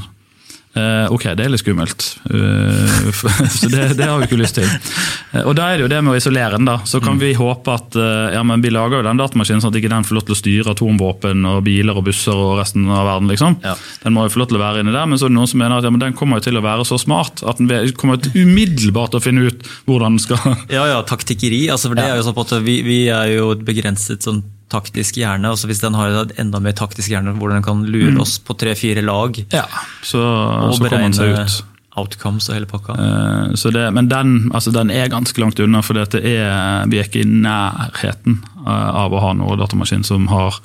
Eh, 0.77 1.11
ok, 1.13 1.23
det 1.37 1.45
er 1.45 1.53
litt 1.53 1.63
skummelt, 1.63 2.05
Uh, 2.27 3.07
så 3.57 3.69
det, 3.71 3.93
det 3.95 4.03
har 4.03 4.17
vi 4.19 4.25
ikke 4.27 4.37
lyst 4.39 4.57
til. 4.57 4.67
Eh, 4.67 5.45
og 5.47 5.53
Da 5.55 5.69
er 5.71 5.79
det 5.79 5.85
jo 5.85 5.89
det 5.91 5.99
med 6.03 6.11
å 6.11 6.17
isolere 6.19 6.57
den. 6.57 6.67
da, 6.67 6.75
Så 6.85 6.99
kan 7.03 7.19
vi 7.21 7.31
håpe 7.37 7.71
at 7.73 7.95
ja, 8.33 8.41
men 8.45 8.61
vi 8.61 8.71
lager 8.73 8.99
jo 8.99 9.05
den 9.05 9.19
datamaskinen 9.19 9.63
sånn 9.63 9.71
at 9.71 9.79
ikke 9.79 9.91
den 9.91 10.05
får 10.07 10.17
lov 10.17 10.25
til 10.27 10.35
å 10.35 10.39
styre 10.41 10.73
atomvåpen 10.75 11.45
og 11.49 11.61
biler 11.65 11.97
og 11.97 12.05
busser 12.09 12.35
og 12.35 12.57
resten 12.59 12.85
av 12.91 13.07
verden. 13.07 13.31
liksom. 13.31 13.57
Ja. 13.63 13.77
Den 14.03 14.15
må 14.17 14.25
jo 14.27 14.33
få 14.35 14.43
lov 14.43 14.51
til 14.51 14.59
å 14.59 14.63
være 14.63 14.83
inni 14.83 14.93
der, 14.95 15.07
men 15.07 15.19
så 15.19 15.27
er 15.27 15.33
det 15.33 15.37
noen 15.39 15.51
som 15.53 15.63
mener 15.63 15.79
at 15.79 15.87
ja, 15.87 15.93
men 15.93 16.03
den 16.03 16.17
kommer 16.17 16.41
jo 16.41 16.47
til 16.49 16.59
å 16.59 16.65
være 16.65 16.85
så 16.89 16.99
smart 17.01 17.43
at 17.47 17.61
den 17.61 17.95
kommer 17.97 18.19
til 18.21 18.43
umiddelbart 18.43 19.15
til 19.15 19.21
å 19.21 19.25
finne 19.29 19.47
ut 19.47 19.65
hvordan 19.87 20.17
den 20.17 20.23
skal 20.23 20.43
Ja, 20.73 20.83
ja, 20.91 20.99
taktikkeri. 21.07 21.67
Altså, 21.73 21.89
for 21.89 21.99
det 21.99 22.05
er 22.05 22.19
jo 22.19 22.27
sånn 22.27 22.43
at 22.43 22.55
vi, 22.67 22.81
vi 22.85 23.01
er 23.13 23.33
jo 23.37 23.53
et 23.55 23.65
begrenset 23.67 24.27
sånn 24.27 24.43
taktisk 24.71 25.17
hjerne. 25.19 25.49
altså 25.49 25.67
Hvis 25.69 25.79
den 25.83 25.95
har 25.95 26.27
enda 26.39 26.59
mer 26.59 26.75
taktisk 26.75 27.09
hjerne, 27.13 27.35
hvor 27.39 27.53
den 27.53 27.63
kan 27.63 27.85
lure 27.87 28.19
oss 28.21 28.37
på 28.39 28.55
tre-fire 28.57 29.01
lag 29.05 29.37
Ja, 29.53 29.65
så, 30.03 30.19
og 30.19 30.75
så 30.75 30.87
beregne 30.87 31.29
ut. 31.33 31.63
outcomes 31.97 32.49
og 32.49 32.57
hele 32.57 32.69
pakka. 32.69 32.93
Uh, 32.93 33.55
Så 33.55 33.71
det, 33.73 33.87
men 33.93 34.09
den, 34.11 34.51
altså 34.53 34.71
den 34.71 34.91
er 34.91 35.07
ganske 35.09 35.41
langt 35.41 35.59
unna, 35.59 35.81
for 35.81 35.97
dette 35.97 36.19
er, 36.19 36.85
vi 36.91 36.99
er 36.99 37.07
ikke 37.07 37.23
i 37.23 37.29
nærheten 37.47 38.41
eh, 38.65 38.89
av 39.03 39.13
å 39.13 39.23
ha 39.23 39.33
noe 39.33 39.57
datamaskin 39.57 40.03
som 40.05 40.27
har 40.27 40.59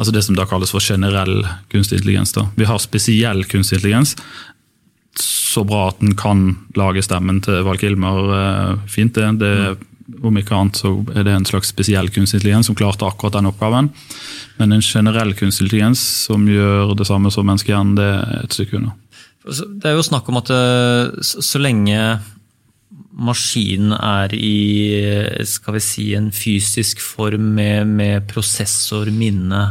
altså 0.00 0.12
det 0.14 0.22
som 0.24 0.36
da 0.38 0.46
kalles 0.48 0.70
for 0.72 0.80
generell 0.80 1.42
kunstig 1.72 1.98
intelligens. 1.98 2.32
Da. 2.32 2.46
Vi 2.56 2.64
har 2.64 2.78
spesiell 2.80 3.44
kunstig 3.44 3.80
intelligens, 3.80 4.14
så 5.20 5.64
bra 5.66 5.88
at 5.90 5.98
den 6.00 6.14
kan 6.16 6.54
lage 6.78 7.02
stemmen 7.04 7.42
til 7.44 7.64
Val 7.66 7.80
Kilmer 7.80 8.30
eh, 8.36 8.76
fint. 8.88 9.14
det. 9.14 9.32
det 9.42 9.89
om 10.22 10.38
ikke 10.40 10.56
annet 10.56 10.80
så 10.80 10.92
er 11.14 11.26
det 11.26 11.34
en 11.34 11.46
slags 11.48 11.70
spesiell 11.72 12.10
kunstig 12.12 12.40
intelligens 12.40 12.70
som 12.70 12.76
klarte 12.78 13.06
akkurat 13.06 13.38
den 13.38 13.50
oppgaven. 13.50 13.90
Men 14.58 14.74
en 14.74 14.84
generell 14.84 15.34
kunstig 15.38 15.66
intelligens 15.66 16.02
som 16.26 16.48
gjør 16.48 16.94
det 16.98 17.06
samme 17.08 17.32
som 17.34 17.48
menneskehjernen, 17.48 17.96
det 17.98 18.10
er 18.10 18.42
et 18.44 18.58
stykke 18.58 18.80
unna. 18.80 18.96
Det 19.40 19.88
er 19.88 19.96
jo 19.96 20.04
snakk 20.04 20.28
om 20.28 20.40
at 20.42 20.52
eh, 20.52 21.22
så 21.24 21.60
lenge 21.62 21.96
maskinen 23.20 23.94
er 23.96 24.34
i 24.36 24.58
eh, 25.00 25.46
skal 25.48 25.76
vi 25.78 25.84
si, 25.84 26.10
en 26.16 26.30
fysisk 26.34 27.00
form 27.04 27.54
med, 27.56 27.88
med 27.88 28.28
prosessor, 28.30 29.10
minne 29.14 29.64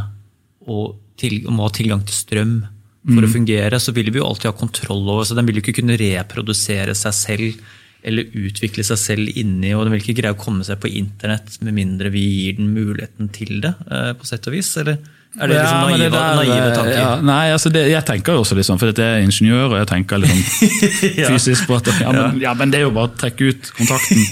og 0.70 0.98
til, 1.20 1.42
må 1.52 1.66
ha 1.66 1.74
tilgang 1.74 2.02
til 2.06 2.16
strøm 2.16 2.54
for 3.00 3.24
å 3.24 3.30
fungere, 3.32 3.78
så 3.80 3.94
vil 3.96 4.10
vi 4.12 4.20
jo 4.20 4.26
alltid 4.28 4.50
ha 4.50 4.56
kontroll 4.56 5.06
over 5.08 5.24
så 5.24 5.36
Den 5.36 5.46
vil 5.48 5.58
jo 5.58 5.64
ikke 5.64 5.78
kunne 5.80 5.96
reprodusere 6.00 6.94
seg 6.98 7.16
selv 7.16 7.70
eller 8.02 8.36
utvikle 8.40 8.84
seg 8.86 8.98
selv 9.00 9.38
inni, 9.38 9.74
og 9.76 9.84
den 9.84 9.94
vil 9.94 10.04
ikke 10.04 10.18
greie 10.22 10.36
å 10.36 10.40
komme 10.40 10.64
seg 10.66 10.80
på 10.80 10.90
internett 11.00 11.58
med 11.64 11.76
mindre 11.76 12.12
vi 12.14 12.24
gir 12.26 12.60
den 12.60 12.72
muligheten 12.74 13.30
til 13.34 13.60
det, 13.64 13.74
eh, 13.90 14.12
på 14.16 14.28
sett 14.28 14.48
og 14.48 14.56
vis? 14.56 14.72
Eller 14.80 14.98
er 15.38 15.46
det 15.46 15.54
liksom 15.54 15.76
Ja, 15.76 15.86
naive, 15.86 15.98
det 16.02 16.10
der, 16.10 16.34
naive 16.34 16.70
tanker? 16.74 16.96
Ja, 16.96 17.10
nei, 17.22 17.52
altså 17.54 17.70
det, 17.70 17.84
jeg 17.86 18.02
tenker 18.08 18.34
jo 18.34 18.42
også 18.42 18.56
litt 18.58 18.66
sånn, 18.66 18.80
for 18.80 18.90
jeg 18.90 18.98
er 19.04 19.22
ingeniør, 19.22 19.68
og 19.68 19.76
jeg 19.78 19.86
tenker 19.92 20.18
litt 20.24 20.32
sånn 20.34 21.36
fysisk 21.36 21.68
på 21.70 21.76
at 21.78 21.90
ja 22.00 22.10
men, 22.16 22.40
ja, 22.42 22.54
men 22.58 22.72
det 22.72 22.80
er 22.80 22.88
jo 22.88 22.94
bare 22.96 23.12
å 23.12 23.14
trekke 23.20 23.52
ut 23.52 23.72
kontakten. 23.78 24.24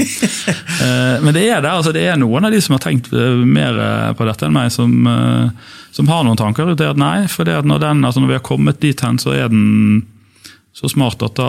Eh, 0.78 1.16
men 1.24 1.34
det 1.34 1.40
er 1.50 1.58
det, 1.58 1.70
altså 1.74 1.90
det 1.90 2.04
er 2.06 2.18
noen 2.20 2.46
av 2.46 2.52
de 2.54 2.60
som 2.62 2.76
har 2.76 2.82
tenkt 2.84 3.08
eh, 3.10 3.40
mer 3.42 3.74
eh, 3.82 4.10
på 4.14 4.28
dette 4.28 4.46
enn 4.46 4.54
meg, 4.54 4.68
som, 4.70 4.92
eh, 5.10 5.72
som 5.96 6.06
har 6.06 6.22
noen 6.22 6.38
tanker 6.38 6.68
rundt 6.68 6.78
det 6.78 6.86
at 6.86 7.00
nei, 7.00 7.26
for 7.32 7.48
det 7.48 7.56
at 7.58 7.66
når, 7.66 7.80
den, 7.82 8.04
altså 8.06 8.22
når 8.22 8.30
vi 8.30 8.36
har 8.36 8.44
kommet 8.46 8.78
dit 8.78 9.02
hen, 9.02 9.18
så 9.18 9.34
er 9.34 9.50
den 9.50 10.04
så 10.78 10.90
smart 10.92 11.22
at 11.26 11.34
da 11.38 11.48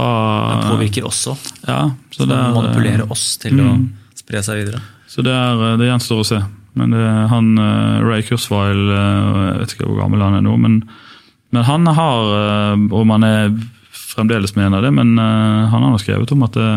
Den 0.49 0.71
påvirker 0.73 1.05
også. 1.05 1.35
Ja, 1.67 1.81
så 2.09 2.23
Så 2.23 2.29
det 2.29 2.37
er, 2.37 2.53
manipulerer 2.55 3.11
oss 3.13 3.25
til 3.41 3.59
å 3.61 3.73
spre 4.17 4.41
seg 4.45 4.63
videre. 4.63 4.81
så 5.09 5.25
det, 5.25 5.33
er, 5.33 5.77
det 5.77 5.89
gjenstår 5.91 6.23
å 6.23 6.29
se. 6.31 6.39
Men 6.79 6.93
det, 6.95 7.03
han, 7.31 7.51
eh, 7.57 7.99
Ray 8.05 8.23
Kurzweil, 8.25 8.85
eh, 8.93 9.27
jeg 9.49 9.59
vet 9.61 9.75
ikke 9.75 9.89
hvor 9.89 10.01
gammel 10.03 10.23
han 10.25 10.39
er 10.39 10.45
nå, 10.45 10.55
men, 10.61 10.79
men 11.53 11.67
han 11.67 11.85
har, 11.97 12.33
og 12.77 12.97
om 13.03 13.13
han 13.17 13.25
er 13.27 13.51
fremdeles 14.19 14.55
mener 14.55 14.81
det, 14.81 14.91
men 14.91 15.17
eh, 15.19 15.69
han 15.69 15.83
har 15.83 16.01
skrevet 16.01 16.31
om 16.33 16.43
at 16.47 16.57
det, 16.57 16.69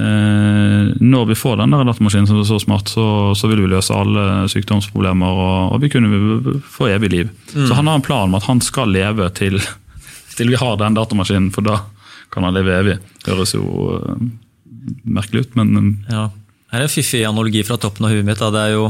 eh, 0.00 0.92
når 1.00 1.26
vi 1.30 1.38
får 1.38 1.60
den 1.60 1.74
der 1.74 1.86
datamaskinen 1.86 2.28
som 2.28 2.40
er 2.40 2.48
så 2.48 2.60
smart, 2.62 2.90
så, 2.92 3.06
så 3.38 3.50
vil 3.50 3.64
vi 3.64 3.72
løse 3.72 3.94
alle 3.94 4.46
sykdomsproblemer, 4.52 5.40
og, 5.46 5.74
og 5.76 5.82
vi 5.84 5.90
kunne 5.92 6.60
få 6.64 6.90
evig 6.94 7.12
liv. 7.12 7.34
Så 7.52 7.72
han 7.76 7.88
har 7.90 8.00
en 8.00 8.06
plan 8.06 8.30
om 8.30 8.38
at 8.38 8.48
han 8.48 8.62
skal 8.64 8.92
leve 8.94 9.28
til, 9.36 9.60
til 10.36 10.52
vi 10.52 10.60
har 10.60 10.78
den 10.80 10.96
datamaskinen, 10.96 11.52
for 11.54 11.66
da 11.66 11.80
kan 12.32 12.46
han 12.46 12.56
leve 12.56 12.74
evig. 12.76 12.96
Høres 13.26 13.54
jo 13.56 13.66
uh, 13.66 14.16
merkelig 15.04 15.46
ut, 15.46 15.54
men 15.60 15.76
um. 15.76 15.94
Ja. 16.10 16.28
Her 16.72 16.82
er 16.82 16.88
en 16.88 16.92
fiffig 16.92 17.22
analogi 17.24 17.62
fra 17.64 17.78
toppen 17.80 18.08
av 18.08 18.12
huet 18.12 18.26
mitt. 18.26 18.40
Da. 18.42 18.50
Det 18.52 18.62
er 18.64 18.72
jo, 18.74 18.88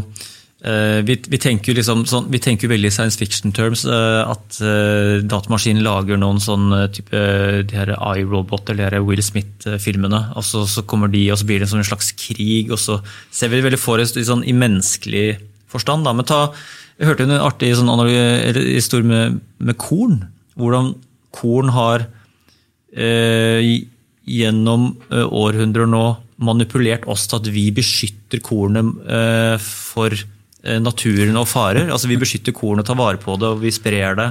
uh, 0.65 1.01
vi, 1.07 1.19
vi, 1.29 1.41
tenker 1.43 1.71
jo 1.71 1.77
liksom, 1.79 2.05
sånn, 2.09 2.31
vi 2.33 2.41
tenker 2.43 2.73
veldig 2.73 2.91
science 2.95 3.21
fiction 3.21 3.53
terms 3.55 3.85
uh, 3.89 4.25
at 4.33 4.59
datamaskinen 5.29 5.85
lager 5.85 6.19
noen 6.21 6.41
sånn 6.43 6.71
type 6.97 7.21
de 7.69 7.77
her 7.79 7.93
iRobot 7.95 8.73
eller 8.73 8.89
de 8.89 8.99
her 8.99 9.07
Will 9.07 9.23
Smith-filmene. 9.23 10.23
og 10.35 10.47
så, 10.49 10.65
kommer 10.89 11.13
de, 11.13 11.27
og 11.33 11.43
så 11.43 11.49
blir 11.49 11.63
det 11.63 11.71
en 11.71 11.87
slags 11.87 12.15
krig. 12.17 12.73
og 12.73 12.81
Så 12.81 12.99
ser 13.31 13.53
vi 13.53 13.61
det 13.61 13.69
veldig 13.69 13.83
for 13.83 14.03
oss 14.03 14.17
i, 14.17 14.25
sånn, 14.27 14.47
i 14.49 14.57
menneskelig 14.57 15.29
forstand. 15.71 16.09
Da. 16.09 16.17
Men 16.17 16.29
ta, 16.29 16.47
jeg 16.97 17.11
hørte 17.11 17.27
en 17.29 17.37
artig 17.37 17.75
sånn 17.77 17.93
analogi, 17.93 18.73
historie 18.73 19.07
med, 19.07 19.43
med 19.61 19.77
korn. 19.81 20.23
Hvordan 20.57 20.95
korn 21.35 21.69
har 21.75 22.07
eh, 22.97 23.65
gjennom 24.27 24.89
eh, 25.11 25.25
århundrer 25.27 25.89
nå 25.91 26.05
manipulert 26.43 27.07
oss 27.09 27.25
til 27.31 27.39
at 27.41 27.49
vi 27.53 27.69
beskytter 27.75 28.43
kornet 28.45 28.91
eh, 29.09 29.57
for 29.63 30.13
eh, 30.13 30.79
naturen 30.83 31.39
og 31.41 31.49
farer. 31.49 31.89
Altså 31.93 32.11
Vi 32.11 32.19
beskytter 32.21 32.53
kornet, 32.57 32.87
tar 32.89 32.99
vare 32.99 33.21
på 33.23 33.39
det 33.41 33.49
og 33.55 33.63
vi 33.63 33.73
sprer 33.75 34.19
det. 34.19 34.31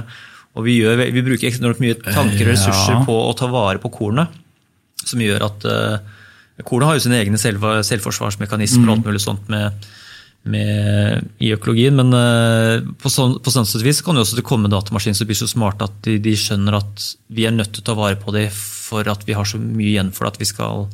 Og 0.56 0.64
vi, 0.64 0.78
gjør, 0.80 1.02
vi 1.12 1.22
bruker 1.26 1.50
enormt 1.52 1.82
mye 1.84 1.98
tanker 2.00 2.46
og 2.46 2.52
ressurser 2.54 2.94
Ja. 2.96 3.02
på 3.04 3.16
å 3.26 3.32
ta 3.36 3.48
vare 3.52 3.78
på 3.82 3.90
kornet. 3.92 4.32
Som 5.06 5.20
gjør 5.20 5.44
at 5.50 5.66
eh, 5.68 5.98
kornet 6.64 6.88
har 6.88 6.96
jo 6.96 7.04
sine 7.04 7.18
egne 7.20 7.38
selv, 7.40 7.60
selvforsvarsmekanismer 7.84 8.88
og 8.88 8.94
alt 8.98 9.10
mulig 9.10 9.20
sånt 9.24 9.50
med, 9.52 9.84
med, 10.50 11.26
i 11.42 11.52
økologien. 11.54 11.96
Men 11.98 12.14
eh, 12.16 12.84
på 13.02 13.12
sånn, 13.12 13.38
på 13.42 13.52
sånn 13.52 13.68
vis 13.84 14.02
kan 14.04 14.18
jo 14.18 14.24
også 14.24 14.38
det 14.38 14.46
komme 14.46 14.70
datamaskiner 14.72 15.18
som 15.18 15.28
blir 15.28 15.38
så 15.38 15.48
smarte 15.50 15.88
at 15.88 15.98
de, 16.06 16.18
de 16.22 16.36
skjønner 16.38 16.78
at 16.78 17.08
vi 17.32 17.48
er 17.48 17.54
nødt 17.54 17.74
til 17.74 17.84
å 17.84 17.88
ta 17.90 17.98
vare 17.98 18.20
på 18.20 18.34
det 18.36 18.48
for 18.54 19.06
at 19.10 19.26
vi 19.26 19.36
har 19.36 19.48
så 19.48 19.60
mye 19.60 19.92
igjen 19.94 20.12
for 20.14 20.26
det 20.26 20.36
at 20.36 20.42
vi 20.44 20.50
skal 20.52 20.86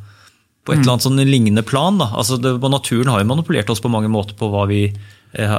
på 0.63 0.73
et 0.73 0.79
eller 0.79 0.95
annet 0.95 1.07
sånn 1.09 1.23
lignende 1.27 1.65
plan. 1.67 1.99
Da. 1.99 2.13
Altså 2.19 2.39
det, 2.39 2.55
naturen 2.71 3.11
har 3.11 3.23
jo 3.23 3.31
manipulert 3.33 3.71
oss 3.73 3.83
på 3.83 3.91
mange 3.91 4.11
måter 4.13 4.37
på 4.39 4.49
hva 4.53 4.69
vi 4.71 4.85
eh, 4.87 5.57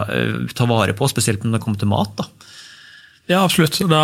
tar 0.56 0.70
vare 0.70 0.96
på, 0.96 1.10
spesielt 1.12 1.44
når 1.44 1.58
det 1.58 1.64
kommer 1.66 1.82
til 1.82 1.92
mat. 1.92 2.14
Da. 2.22 2.53
Ja, 3.32 3.44
absolutt. 3.46 3.78
Da, 3.90 4.02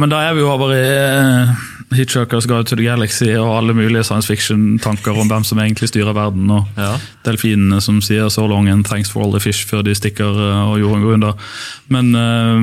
men 0.00 0.10
da 0.10 0.24
er 0.26 0.34
vi 0.34 0.42
jo 0.42 0.48
over 0.50 0.72
i 0.74 0.80
eh, 0.82 1.50
Hitchhiker's 1.94 2.48
Guide 2.50 2.66
to 2.66 2.76
the 2.78 2.82
Galaxy 2.86 3.28
og 3.38 3.50
alle 3.60 3.74
mulige 3.78 4.02
science 4.08 4.26
fiction-tanker 4.30 5.14
om 5.22 5.30
hvem 5.30 5.44
som 5.46 5.60
egentlig 5.62 5.90
styrer 5.92 6.14
verden. 6.16 6.50
Og 6.50 6.66
Ja. 6.78 6.96
delfinene 7.26 7.80
som 7.80 8.00
sier 8.02 8.26
'so 8.28 8.46
long 8.50 8.68
and 8.68 8.84
thanks 8.86 9.10
for 9.10 9.22
all 9.22 9.30
the 9.30 9.38
fish' 9.38 9.64
før 9.70 9.82
de 9.84 9.94
stikker 9.94 10.24
eh, 10.34 10.70
og 10.70 10.80
jorden 10.80 11.02
går 11.02 11.14
under. 11.14 11.32
Men 11.88 12.14
eh, 12.14 12.58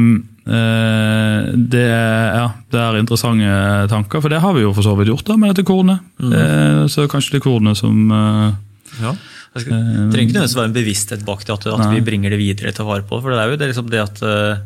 eh, 0.57 1.55
det, 1.55 1.87
ja, 2.35 2.51
det 2.71 2.79
er 2.83 2.99
interessante 2.99 3.87
tanker, 3.89 4.21
for 4.21 4.29
det 4.29 4.41
har 4.41 4.53
vi 4.53 4.61
jo 4.67 4.73
for 4.73 4.83
så 4.83 4.95
vidt 4.97 5.07
gjort 5.07 5.25
da, 5.25 5.37
med 5.37 5.55
dette 5.55 5.65
kornet. 5.65 5.99
Eh, 6.19 6.85
så 6.91 7.07
kanskje 7.07 7.31
det 7.39 7.43
kornet 7.43 7.77
som 7.77 8.09
ja. 9.01 9.15
Det 9.57 9.63
trenger 9.65 10.27
ikke 10.27 10.33
nødvendigvis 10.37 10.55
være 10.55 10.65
en 10.65 10.73
bevissthet 10.73 11.25
bak 11.25 11.45
det, 11.45 11.53
at, 11.53 11.65
at 11.79 11.93
vi 11.95 12.01
bringer 12.01 12.29
det 12.29 12.37
videre 12.37 12.71
til 12.75 12.83
å 12.85 12.89
vare 12.91 13.01
på. 13.07 13.21
For 13.23 13.31
det 13.31 13.39
er 13.39 13.49
jo 13.49 13.55
det, 13.57 13.69
liksom 13.71 13.89
det 13.89 14.01
at 14.03 14.21
eh, 14.21 14.57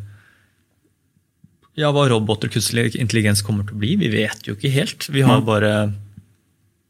Ja, 1.79 1.91
hva 1.95 2.07
roboter 2.11 2.49
og 2.49 2.55
kunstig 2.55 2.97
intelligens 2.99 3.43
kommer 3.45 3.63
til 3.67 3.77
å 3.77 3.81
bli, 3.81 3.95
vi 4.01 4.09
vet 4.11 4.47
jo 4.47 4.57
ikke 4.57 4.73
helt. 4.73 5.07
Vi 5.11 5.23
har 5.23 5.43
bare 5.47 5.91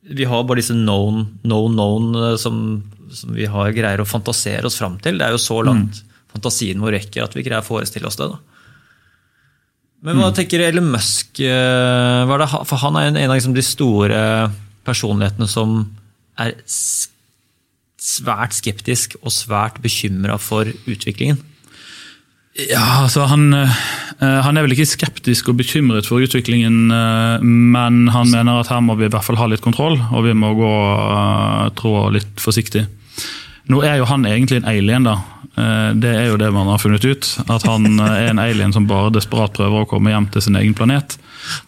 vi 0.01 0.25
har 0.25 0.43
bare 0.50 0.57
disse 0.57 0.73
known, 0.73 1.25
known, 1.43 1.75
known 1.77 2.15
eh, 2.17 2.38
som, 2.41 2.81
som 3.13 3.35
vi 3.38 3.45
har 3.45 3.73
greier 3.75 4.01
å 4.01 4.07
fantasere 4.09 4.65
oss 4.65 4.79
fram 4.81 4.97
til. 5.03 5.19
Det 5.19 5.27
er 5.27 5.35
jo 5.35 5.41
så 5.41 5.59
langt 5.65 6.01
fantasien 6.31 6.81
vår 6.81 6.95
rekker 6.97 7.25
at 7.25 7.35
vi 7.35 7.43
greier 7.45 7.61
å 7.61 7.67
forestille 7.67 8.07
oss 8.09 8.17
det. 8.19 8.29
da. 8.31 8.39
Men 10.01 10.17
hva 10.17 10.31
tenker 10.33 10.63
Elon 10.65 10.89
Musk? 10.89 11.39
eh, 11.45 12.33
det, 12.41 12.50
for 12.65 12.81
Han 12.81 12.97
er 12.97 13.11
en, 13.11 13.19
en 13.19 13.29
av 13.29 13.38
liksom 13.38 13.53
de 13.53 13.65
store 13.65 14.21
personlighetene 14.88 15.47
som 15.47 15.83
er 16.41 16.55
svært 18.01 18.55
skeptisk 18.57 19.19
og 19.21 19.29
svært 19.35 19.77
bekymra 19.83 20.39
for 20.41 20.65
utviklingen. 20.89 21.38
Ja, 22.57 23.03
altså 23.03 23.27
han, 23.29 23.53
eh, 23.53 23.83
han 24.22 24.58
er 24.58 24.62
vel 24.68 24.75
ikke 24.75 24.86
skeptisk 24.86 25.50
og 25.50 25.58
bekymret 25.58 26.06
for 26.06 26.22
utviklingen, 26.22 26.92
eh, 26.94 27.42
men 27.42 28.08
han 28.13 28.30
mener 28.30 28.60
at 28.62 28.70
her 28.70 28.82
må 28.86 28.94
vi 29.00 29.08
i 29.08 29.12
hvert 29.12 29.25
fall 29.25 29.40
ha 29.42 29.48
litt 29.50 29.63
kontroll, 29.66 29.98
og 30.12 30.25
vi 30.28 30.34
må 30.38 30.54
gå 30.60 30.72
eh, 30.72 31.70
trå 31.80 31.96
litt 32.13 32.38
forsiktig. 32.42 32.86
Nå 33.72 33.82
er 33.88 33.98
jo 34.01 34.06
han 34.10 34.25
egentlig 34.25 34.62
en 34.62 34.70
alien, 34.70 35.06
da. 35.08 35.16
Eh, 35.58 35.92
Det 36.01 36.12
er 36.16 36.28
jo 36.30 36.38
det 36.38 36.51
man 36.54 36.68
har 36.68 36.80
funnet 36.82 37.04
ut. 37.06 37.28
At 37.50 37.63
han 37.66 37.86
eh, 38.00 38.16
er 38.25 38.30
en 38.32 38.40
alien 38.40 38.74
som 38.74 38.88
bare 38.90 39.12
desperat 39.13 39.54
prøver 39.58 39.84
å 39.86 39.90
komme 39.90 40.13
hjem 40.13 40.30
til 40.34 40.42
sin 40.46 40.56
egen 40.60 40.74
planet. 40.78 41.18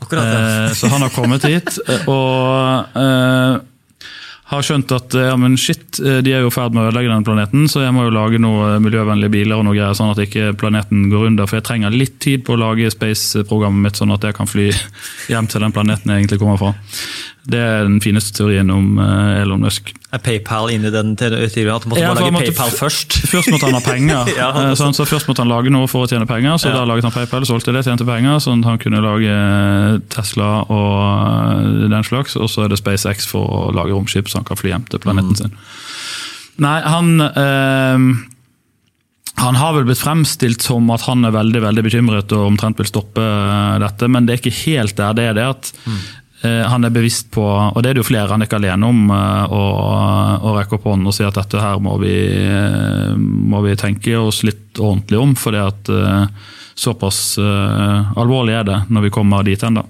Akkurat. 0.01 0.25
Eh, 0.25 0.73
Så 0.77 0.89
han 0.93 1.01
har 1.01 1.09
kommet 1.13 1.43
hit 1.47 1.77
eh, 1.87 2.05
og 2.07 2.97
eh, 2.99 3.57
har 4.53 4.65
skjønt 4.65 4.91
at 4.95 5.15
eh, 5.17 5.27
ja, 5.29 5.35
men 5.39 5.57
shit, 5.59 5.99
eh, 5.99 6.19
de 6.25 6.33
er 6.35 6.43
jo 6.45 6.51
i 6.51 6.53
ferd 6.53 6.75
med 6.75 6.83
å 6.83 6.89
ødelegge 6.89 7.11
denne 7.11 7.27
planeten, 7.27 7.67
så 7.71 7.83
jeg 7.83 7.95
må 7.95 8.05
jo 8.07 8.13
lage 8.15 8.41
noen 8.41 8.83
miljøvennlige 8.85 9.33
biler 9.33 9.59
og 9.59 9.67
noe 9.67 9.75
greier, 9.77 9.97
sånn 9.97 10.13
at 10.13 10.21
ikke 10.23 10.53
planeten 10.59 11.07
går 11.11 11.27
under. 11.31 11.49
For 11.49 11.59
jeg 11.59 11.67
trenger 11.69 11.95
litt 11.95 12.19
tid 12.23 12.45
på 12.47 12.55
å 12.55 12.61
lage 12.61 12.91
space-programmet 12.93 13.87
mitt, 13.87 13.99
sånn 13.99 14.13
at 14.15 14.25
jeg 14.27 14.37
kan 14.37 14.49
fly 14.49 14.69
hjem 15.31 15.49
til 15.51 15.65
den 15.65 15.75
planeten 15.75 16.13
jeg 16.13 16.23
egentlig 16.23 16.41
kommer 16.43 16.61
fra. 16.61 16.73
Det 17.43 17.59
er 17.59 17.81
den 17.83 17.97
fineste 17.99 18.31
teorien 18.37 18.69
om 18.71 18.93
eh, 19.03 19.41
Elon 19.41 19.65
Musk. 19.65 19.89
Er 20.15 20.21
PayPal 20.23 20.69
inni 20.71 20.87
den 20.93 21.09
teorien? 21.19 21.43
At 21.43 21.83
han 21.83 21.91
måtte 21.91 21.99
Ja, 21.99 22.13
lage 22.15 22.31
måtte 22.31 22.53
PayPal 22.53 22.71
først? 22.77 23.17
Først 23.33 23.51
måtte 23.51 23.67
han 23.67 23.75
ha 23.75 23.81
penger. 23.83 24.29
Ja, 24.39 24.47
han 24.55 24.69
Eh, 24.71 24.75
sånn, 24.79 24.95
så 24.95 25.03
Først 25.09 25.27
måtte 25.27 25.43
han 25.43 25.51
lage 25.51 25.73
noe 25.73 25.89
for 25.91 26.05
å 26.05 26.09
tjene 26.09 26.27
penger, 26.29 26.55
så 26.61 26.71
Ja. 26.71 26.77
da 26.79 26.85
laget 26.87 27.03
han 27.09 27.11
PayPal, 27.15 27.43
solgte 27.49 27.73
det, 27.75 27.83
tjente 27.83 28.07
penger, 28.07 28.39
sånn 28.39 28.63
at 28.63 28.69
han 28.71 28.79
kunne 28.79 29.03
lage 29.03 29.27
eh, 29.27 29.99
Tesla 30.13 30.51
og 30.71 31.89
den 31.91 32.07
slags. 32.07 32.37
Og 32.39 32.47
så 32.47 32.63
er 32.63 32.71
det 32.71 32.79
SpaceX 32.79 33.27
for 33.27 33.43
å 33.43 33.63
lage 33.75 33.91
romskip 33.91 34.31
så 34.31 34.39
han 34.39 34.47
kan 34.47 34.59
fly 34.63 34.71
hjem 34.71 34.87
til 34.93 35.03
planeten 35.03 35.35
sin. 35.35 35.57
Nei, 36.63 36.77
han 36.85 37.17
eh, 37.19 38.29
han 39.43 39.55
har 39.57 39.73
vel 39.73 39.87
blitt 39.87 39.99
fremstilt 39.99 40.61
som 40.63 40.87
at 40.93 41.01
han 41.07 41.25
er 41.25 41.33
veldig 41.33 41.61
veldig 41.63 41.83
bekymret 41.87 42.31
og 42.37 42.51
omtrent 42.51 42.77
vil 42.79 42.87
stoppe 42.87 43.23
dette, 43.81 44.07
men 44.07 44.27
det 44.27 44.35
er 44.35 44.41
ikke 44.43 44.59
helt 44.69 44.95
der. 44.99 45.15
Det 45.17 45.25
er 45.31 45.33
det 45.39 45.47
at 45.49 45.71
eh, 45.89 46.03
han 46.43 46.83
er 46.83 46.91
bevisst 46.91 47.29
på, 47.31 47.43
og 47.43 47.77
det 47.79 47.89
er 47.89 47.95
det 47.95 48.03
jo 48.03 48.09
flere, 48.09 48.27
han 48.33 48.43
er 48.43 48.49
ikke 48.49 48.59
alene 48.59 48.87
om, 48.89 49.03
eh, 49.15 49.53
å, 49.55 49.61
å 50.43 50.55
rekke 50.57 50.75
opp 50.75 50.87
hånden 50.89 51.07
og 51.07 51.15
si 51.15 51.23
at 51.23 51.37
dette 51.39 51.61
her 51.61 51.79
må 51.83 51.95
vi, 52.01 52.15
eh, 52.35 53.13
må 53.15 53.61
vi 53.63 53.77
tenke 53.79 54.17
oss 54.19 54.41
litt 54.43 54.79
ordentlig 54.81 55.21
om, 55.21 55.35
for 55.39 55.55
det 55.55 55.61
at 55.63 55.91
eh, 55.93 56.49
såpass 56.75 57.37
eh, 57.39 58.17
alvorlig 58.19 58.57
er 58.59 58.67
det 58.67 58.79
når 58.91 59.07
vi 59.07 59.13
kommer 59.15 59.47
dit 59.47 59.63
hen, 59.63 59.79
da. 59.79 59.85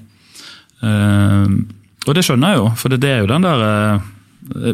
Eh, 0.86 1.58
og 2.04 2.14
det 2.18 2.26
skjønner 2.28 2.54
jeg 2.54 2.62
jo, 2.62 2.70
for 2.84 2.94
det, 2.94 3.10
er 3.10 3.24
jo 3.24 3.32
den 3.32 3.46
der 3.46 3.62
eh, 3.64 4.10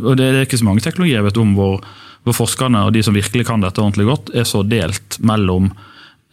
Og 0.01 0.15
det 0.17 0.25
er 0.25 0.39
ikke 0.41 0.57
så 0.57 0.65
mange 0.65 0.81
teknologier 0.81 1.19
jeg 1.19 1.27
vet 1.27 1.39
om 1.39 1.51
hvor, 1.53 1.77
hvor 2.25 2.37
forskerne 2.39 2.87
og 2.87 2.95
de 2.95 3.03
som 3.05 3.15
virkelig 3.15 3.45
kan 3.47 3.61
dette 3.61 3.79
ordentlig 3.83 4.09
godt, 4.09 4.33
er 4.33 4.47
så 4.49 4.63
delt 4.65 5.19
mellom 5.21 5.69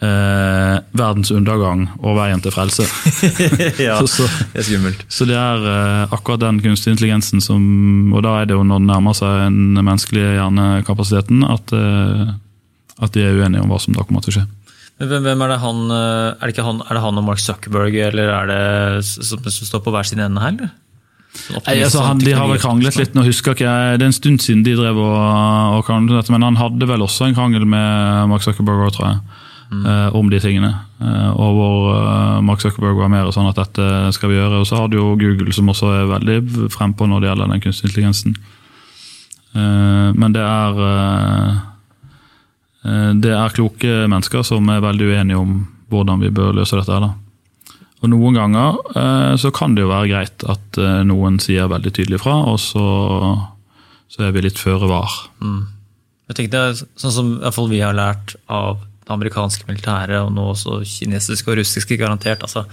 eh, 0.03 0.76
verdens 0.97 1.31
undergang 1.33 1.87
og 2.03 2.17
veien 2.19 2.43
til 2.45 2.53
frelse. 2.55 2.85
ja, 3.87 3.99
Så- 4.03 4.11
så- 4.26 4.29
det 4.53 4.61
er 4.62 4.67
skummelt. 4.69 5.05
Så 5.09 5.26
det 5.29 5.37
er 5.41 5.67
eh, 5.73 6.15
akkurat 6.17 6.41
den 6.45 6.61
kunstig 6.65 6.93
intelligensen 6.97 7.41
som 7.41 8.12
Og 8.12 8.23
da 8.26 8.41
er 8.43 8.47
det 8.50 8.57
jo 8.57 8.65
når 8.67 8.83
den 8.83 8.91
nærmer 8.93 9.17
seg 9.17 9.47
den 9.49 9.75
menneskelige 9.81 10.37
hjernekapasiteten, 10.38 11.45
at, 11.49 11.73
eh, 11.73 12.35
at 13.03 13.12
de 13.17 13.25
er 13.25 13.37
uenige 13.41 13.62
om 13.65 13.71
hva 13.73 13.81
som 13.81 13.95
da 13.97 14.05
kommer 14.05 14.25
til 14.25 14.35
å 14.35 14.38
skje. 14.41 14.47
Men 14.97 15.11
hvem, 15.26 15.43
er 15.45 15.50
det 15.53 15.59
han 15.61 15.81
eh, 15.93 16.33
Er 16.41 16.41
det, 16.49 16.55
ikke 16.55 16.65
han, 16.65 16.79
er 16.88 16.97
det 16.97 17.03
han 17.05 17.19
og 17.21 17.25
Mark 17.26 17.41
Zuckerberg, 17.43 17.95
eller 18.09 18.31
er 18.33 18.47
det 18.53 19.05
som, 19.05 19.43
som 19.45 19.69
står 19.69 19.83
på 19.85 19.93
hver 19.93 20.09
sin 20.09 20.23
ende 20.25 20.41
her, 20.41 20.55
eller? 20.57 20.71
Sånn 21.37 21.61
Nei, 21.67 21.75
altså, 21.85 22.00
han, 22.00 22.17
de 22.25 22.33
har 22.33 22.49
vel 22.49 22.57
kranglet 22.62 22.97
litt, 22.97 23.12
nå 23.12 23.21
husker 23.26 23.53
ikke 23.53 23.67
jeg, 23.69 23.99
det 24.00 24.07
er 24.07 24.09
en 24.09 24.15
stund 24.17 24.41
siden 24.41 24.62
de 24.65 24.73
drev 24.79 24.97
og, 24.97 25.17
og 25.76 25.83
kranglet 25.85 26.31
men 26.33 26.47
han 26.47 26.57
hadde 26.57 26.88
vel 26.88 27.05
også 27.05 27.26
en 27.29 27.37
krangel 27.37 27.67
med 27.69 28.31
Mark 28.31 28.41
Zuckerberg 28.47 28.88
tror 28.97 29.11
jeg, 29.11 29.19
eh, 29.85 30.14
om 30.16 30.30
de 30.30 30.40
tingene. 30.40 30.73
Eh, 31.01 31.31
og 31.37 31.57
hvor 31.57 31.88
eh, 31.92 32.40
Mark 32.46 32.62
Zuckerberg 32.62 32.96
var 32.98 33.12
mer 33.12 33.29
sånn 33.35 33.51
at 33.51 33.59
dette 33.61 34.12
skal 34.16 34.33
vi 34.33 34.38
gjøre. 34.38 34.62
Og 34.62 34.68
så 34.68 34.81
har 34.81 34.90
du 34.90 34.98
jo 34.98 35.16
Google 35.20 35.53
som 35.55 35.68
også 35.72 35.92
er 35.92 36.11
veldig 36.14 36.68
frempå 36.72 37.09
når 37.11 37.22
det 37.22 37.31
gjelder 37.31 37.53
den 37.53 37.64
kunstige 37.64 37.90
intelligensen. 37.90 38.37
Eh, 39.57 40.11
men 40.16 40.37
det 40.37 40.44
er 40.44 40.83
det 42.87 43.33
er 43.35 43.51
kloke 43.51 44.05
mennesker 44.07 44.44
som 44.46 44.68
er 44.70 44.85
veldig 44.85 45.09
uenige 45.11 45.38
om 45.40 45.55
hvordan 45.90 46.20
vi 46.22 46.29
bør 46.31 46.53
løse 46.55 46.79
dette. 46.79 47.01
da. 47.03 47.09
Og 47.98 48.12
Noen 48.12 48.37
ganger 48.37 49.35
så 49.42 49.51
kan 49.51 49.74
det 49.74 49.83
jo 49.83 49.90
være 49.90 50.11
greit 50.12 50.44
at 50.46 50.79
noen 51.09 51.40
sier 51.42 51.66
veldig 51.66 51.90
tydelig 51.96 52.20
fra, 52.22 52.37
og 52.46 52.61
så, 52.62 52.85
så 54.07 54.29
er 54.29 54.37
vi 54.37 54.44
litt 54.46 54.62
føre 54.62 54.87
var. 54.87 55.16
Jeg 56.31 56.38
tenkte, 56.38 56.62
sånn 56.94 57.16
som 57.16 57.33
i 57.33 57.42
hvert 57.42 57.59
fall 57.59 57.72
vi 57.74 57.83
har 57.83 57.98
lært 57.98 58.37
av 58.46 58.85
det 59.07 59.14
amerikanske 59.14 59.69
militæret, 59.69 60.19
og 60.21 60.33
nå 60.35 60.49
også 60.53 60.81
kinesiske 60.85 61.53
og 61.53 61.61
russiske, 61.61 61.97
garantert. 62.01 62.42
altså 62.42 62.64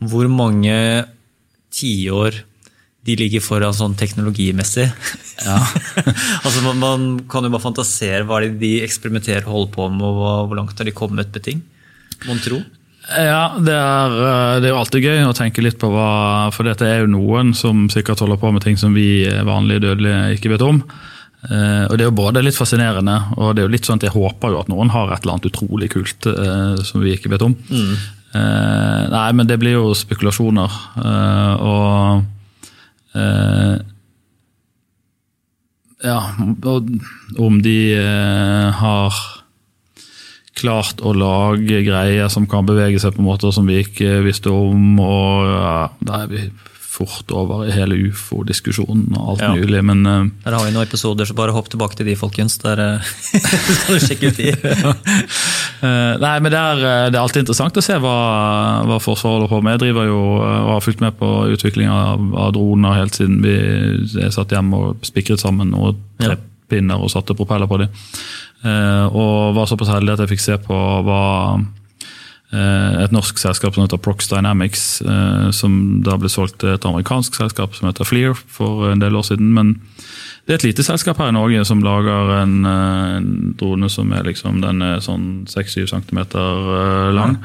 Hvor 0.00 0.28
mange 0.30 1.04
tiår 1.74 2.38
de 3.06 3.14
ligger 3.16 3.40
foran 3.40 3.72
sånn 3.74 3.94
teknologimessig. 3.96 4.84
altså 6.44 6.60
man, 6.66 6.76
man 6.82 7.04
kan 7.30 7.46
jo 7.46 7.50
bare 7.54 7.64
fantasere 7.64 8.26
hva 8.28 8.42
de 8.44 8.72
eksperimenterer 8.84 9.46
og 9.46 9.54
holder 9.54 9.72
på 9.76 9.86
med, 9.94 10.04
og 10.04 10.18
hva- 10.20 10.42
hvor 10.50 10.58
langt 10.60 10.78
har 10.78 10.88
de 10.88 10.94
kommet 10.96 11.32
med 11.32 11.42
ting. 11.46 11.62
Mon 12.28 12.38
tro. 12.44 12.60
Ja, 13.10 13.56
det 13.56 13.72
er, 13.74 14.12
eh, 14.28 14.56
det 14.60 14.68
er 14.68 14.74
jo 14.74 14.80
alltid 14.82 15.02
gøy 15.08 15.22
å 15.26 15.34
tenke 15.34 15.62
litt 15.64 15.78
på 15.80 15.88
hva 15.90 16.50
For 16.52 16.68
dette 16.68 16.84
er 16.86 17.00
jo 17.00 17.08
noen 17.10 17.54
som 17.56 17.88
sikkert 17.90 18.20
holder 18.22 18.38
på 18.38 18.50
med 18.52 18.62
ting 18.62 18.76
som 18.78 18.92
vi 18.94 19.24
eh, 19.26 19.40
vanlige 19.48 19.80
dødelige 19.88 20.36
ikke 20.36 20.52
vet 20.52 20.62
om. 20.66 20.82
Eh, 21.48 21.84
og 21.88 21.96
Det 21.96 22.04
er 22.04 22.10
jo 22.10 22.16
både 22.20 22.42
litt 22.44 22.58
fascinerende 22.58 23.14
og 23.38 23.54
det 23.56 23.62
er 23.62 23.68
jo 23.68 23.72
litt 23.72 23.86
sånn 23.88 23.96
at 23.96 24.04
jeg 24.04 24.12
håper 24.12 24.52
jo 24.52 24.58
at 24.60 24.68
noen 24.68 24.90
har 24.92 25.08
et 25.14 25.22
eller 25.24 25.38
annet 25.38 25.48
utrolig 25.48 25.88
kult 25.94 26.26
eh, 26.28 26.82
som 26.84 27.00
vi 27.00 27.14
ikke 27.16 27.30
vet 27.32 27.44
om. 27.46 27.54
Eh, 28.34 29.02
nei, 29.10 29.28
men 29.32 29.48
det 29.48 29.56
blir 29.58 29.78
jo 29.78 29.94
spekulasjoner. 29.96 30.76
eh, 31.00 31.54
og 31.64 33.16
eh, 33.16 33.78
Ja, 36.00 36.20
og 36.64 36.86
om 37.36 37.58
de 37.60 37.74
har 38.72 39.16
klart 40.60 41.00
å 41.04 41.12
lage 41.16 41.82
greier 41.84 42.28
som 42.32 42.46
kan 42.48 42.64
bevege 42.68 43.00
seg 43.00 43.16
på 43.16 43.24
måter 43.24 43.52
som 43.52 43.68
vi 43.68 43.82
ikke 43.82 44.22
visste 44.24 44.52
om. 44.52 44.98
og 45.00 45.50
ja, 45.50 45.90
er 46.22 46.26
vi 46.30 46.46
fort 47.08 47.32
over 47.32 47.64
i 47.68 47.72
hele 47.72 47.96
ufo-diskusjonen 48.10 49.14
og 49.16 49.30
alt 49.34 49.40
Ja. 49.46 49.50
mulig. 49.56 49.80
Men 49.84 50.04
uh, 50.06 50.26
Der 50.44 50.56
har 50.58 50.64
vi 50.66 50.72
noen 50.74 50.86
episoder, 50.86 51.24
så 51.24 51.34
bare 51.38 51.54
hopp 51.56 51.68
tilbake 51.72 51.96
til 51.96 52.06
de, 52.06 52.16
folkens. 52.16 52.58
Der 52.60 53.00
skal 53.00 53.78
så 53.78 53.96
du 53.96 54.04
sjekke 54.04 54.28
ut 54.28 54.36
de. 54.36 54.50
uh, 55.84 56.14
nei, 56.20 56.34
men 56.44 56.50
det 56.52 56.60
er, 56.60 56.82
eh, 56.84 57.06
det 57.10 57.16
er 57.18 57.22
alltid 57.22 57.44
interessant 57.46 57.76
å 57.80 57.84
se 57.84 57.96
hva, 58.02 58.16
hva 58.88 58.98
Forsvaret 59.00 59.40
holder 59.46 59.52
på 59.54 59.62
med. 59.64 59.78
Jeg 59.78 59.84
driver 59.86 60.10
jo 60.10 60.20
eh, 60.44 60.60
og 60.66 60.70
har 60.76 60.84
fulgt 60.84 61.00
med 61.04 61.16
på 61.20 61.30
utviklinga 61.56 61.96
av, 62.12 62.28
av 62.46 62.52
droner 62.56 62.98
helt 63.00 63.16
siden 63.16 63.40
vi 63.44 63.56
satt 64.34 64.52
hjemme 64.54 64.76
og 64.76 65.06
spikret 65.06 65.40
sammen 65.42 65.72
og 65.74 65.98
treppinner 66.20 67.00
og 67.00 67.10
satte 67.12 67.34
propeller 67.38 67.70
på 67.70 67.80
dem. 67.82 67.90
Eh, 68.60 69.06
og 69.16 69.54
var 69.56 69.68
såpass 69.70 69.88
heldig 69.94 70.12
at 70.18 70.24
jeg 70.26 70.34
fikk 70.34 70.42
se 70.44 70.58
på 70.66 70.76
hva 71.06 71.22
eh, 71.56 71.68
et 72.50 73.12
norsk 73.14 73.38
selskap 73.38 73.76
som 73.76 73.84
heter 73.84 74.00
Prox 74.02 74.26
Dynamics, 74.30 74.84
eh, 75.06 75.50
som 75.54 76.00
da 76.02 76.16
ble 76.18 76.30
solgt 76.32 76.58
til 76.62 76.74
et 76.74 76.86
amerikansk 76.86 77.36
selskap 77.38 77.76
som 77.76 77.86
heter 77.86 78.08
Fleer 78.08 78.34
for 78.34 78.88
en 78.90 79.02
del 79.02 79.14
år 79.14 79.28
siden. 79.28 79.52
Men 79.54 79.76
det 80.46 80.56
er 80.56 80.58
et 80.58 80.70
lite 80.72 80.86
selskap 80.86 81.20
her 81.22 81.30
i 81.30 81.36
Norge 81.36 81.62
som 81.68 81.84
lager 81.84 82.32
en, 82.40 82.56
eh, 82.66 83.18
en 83.20 83.28
drone 83.60 83.90
som 83.90 84.10
er 84.12 84.26
liksom, 84.26 84.58
den 84.64 84.82
er 84.82 84.98
sånn 85.04 85.46
6-7 85.46 85.86
cm 85.92 86.24
lang 87.14 87.38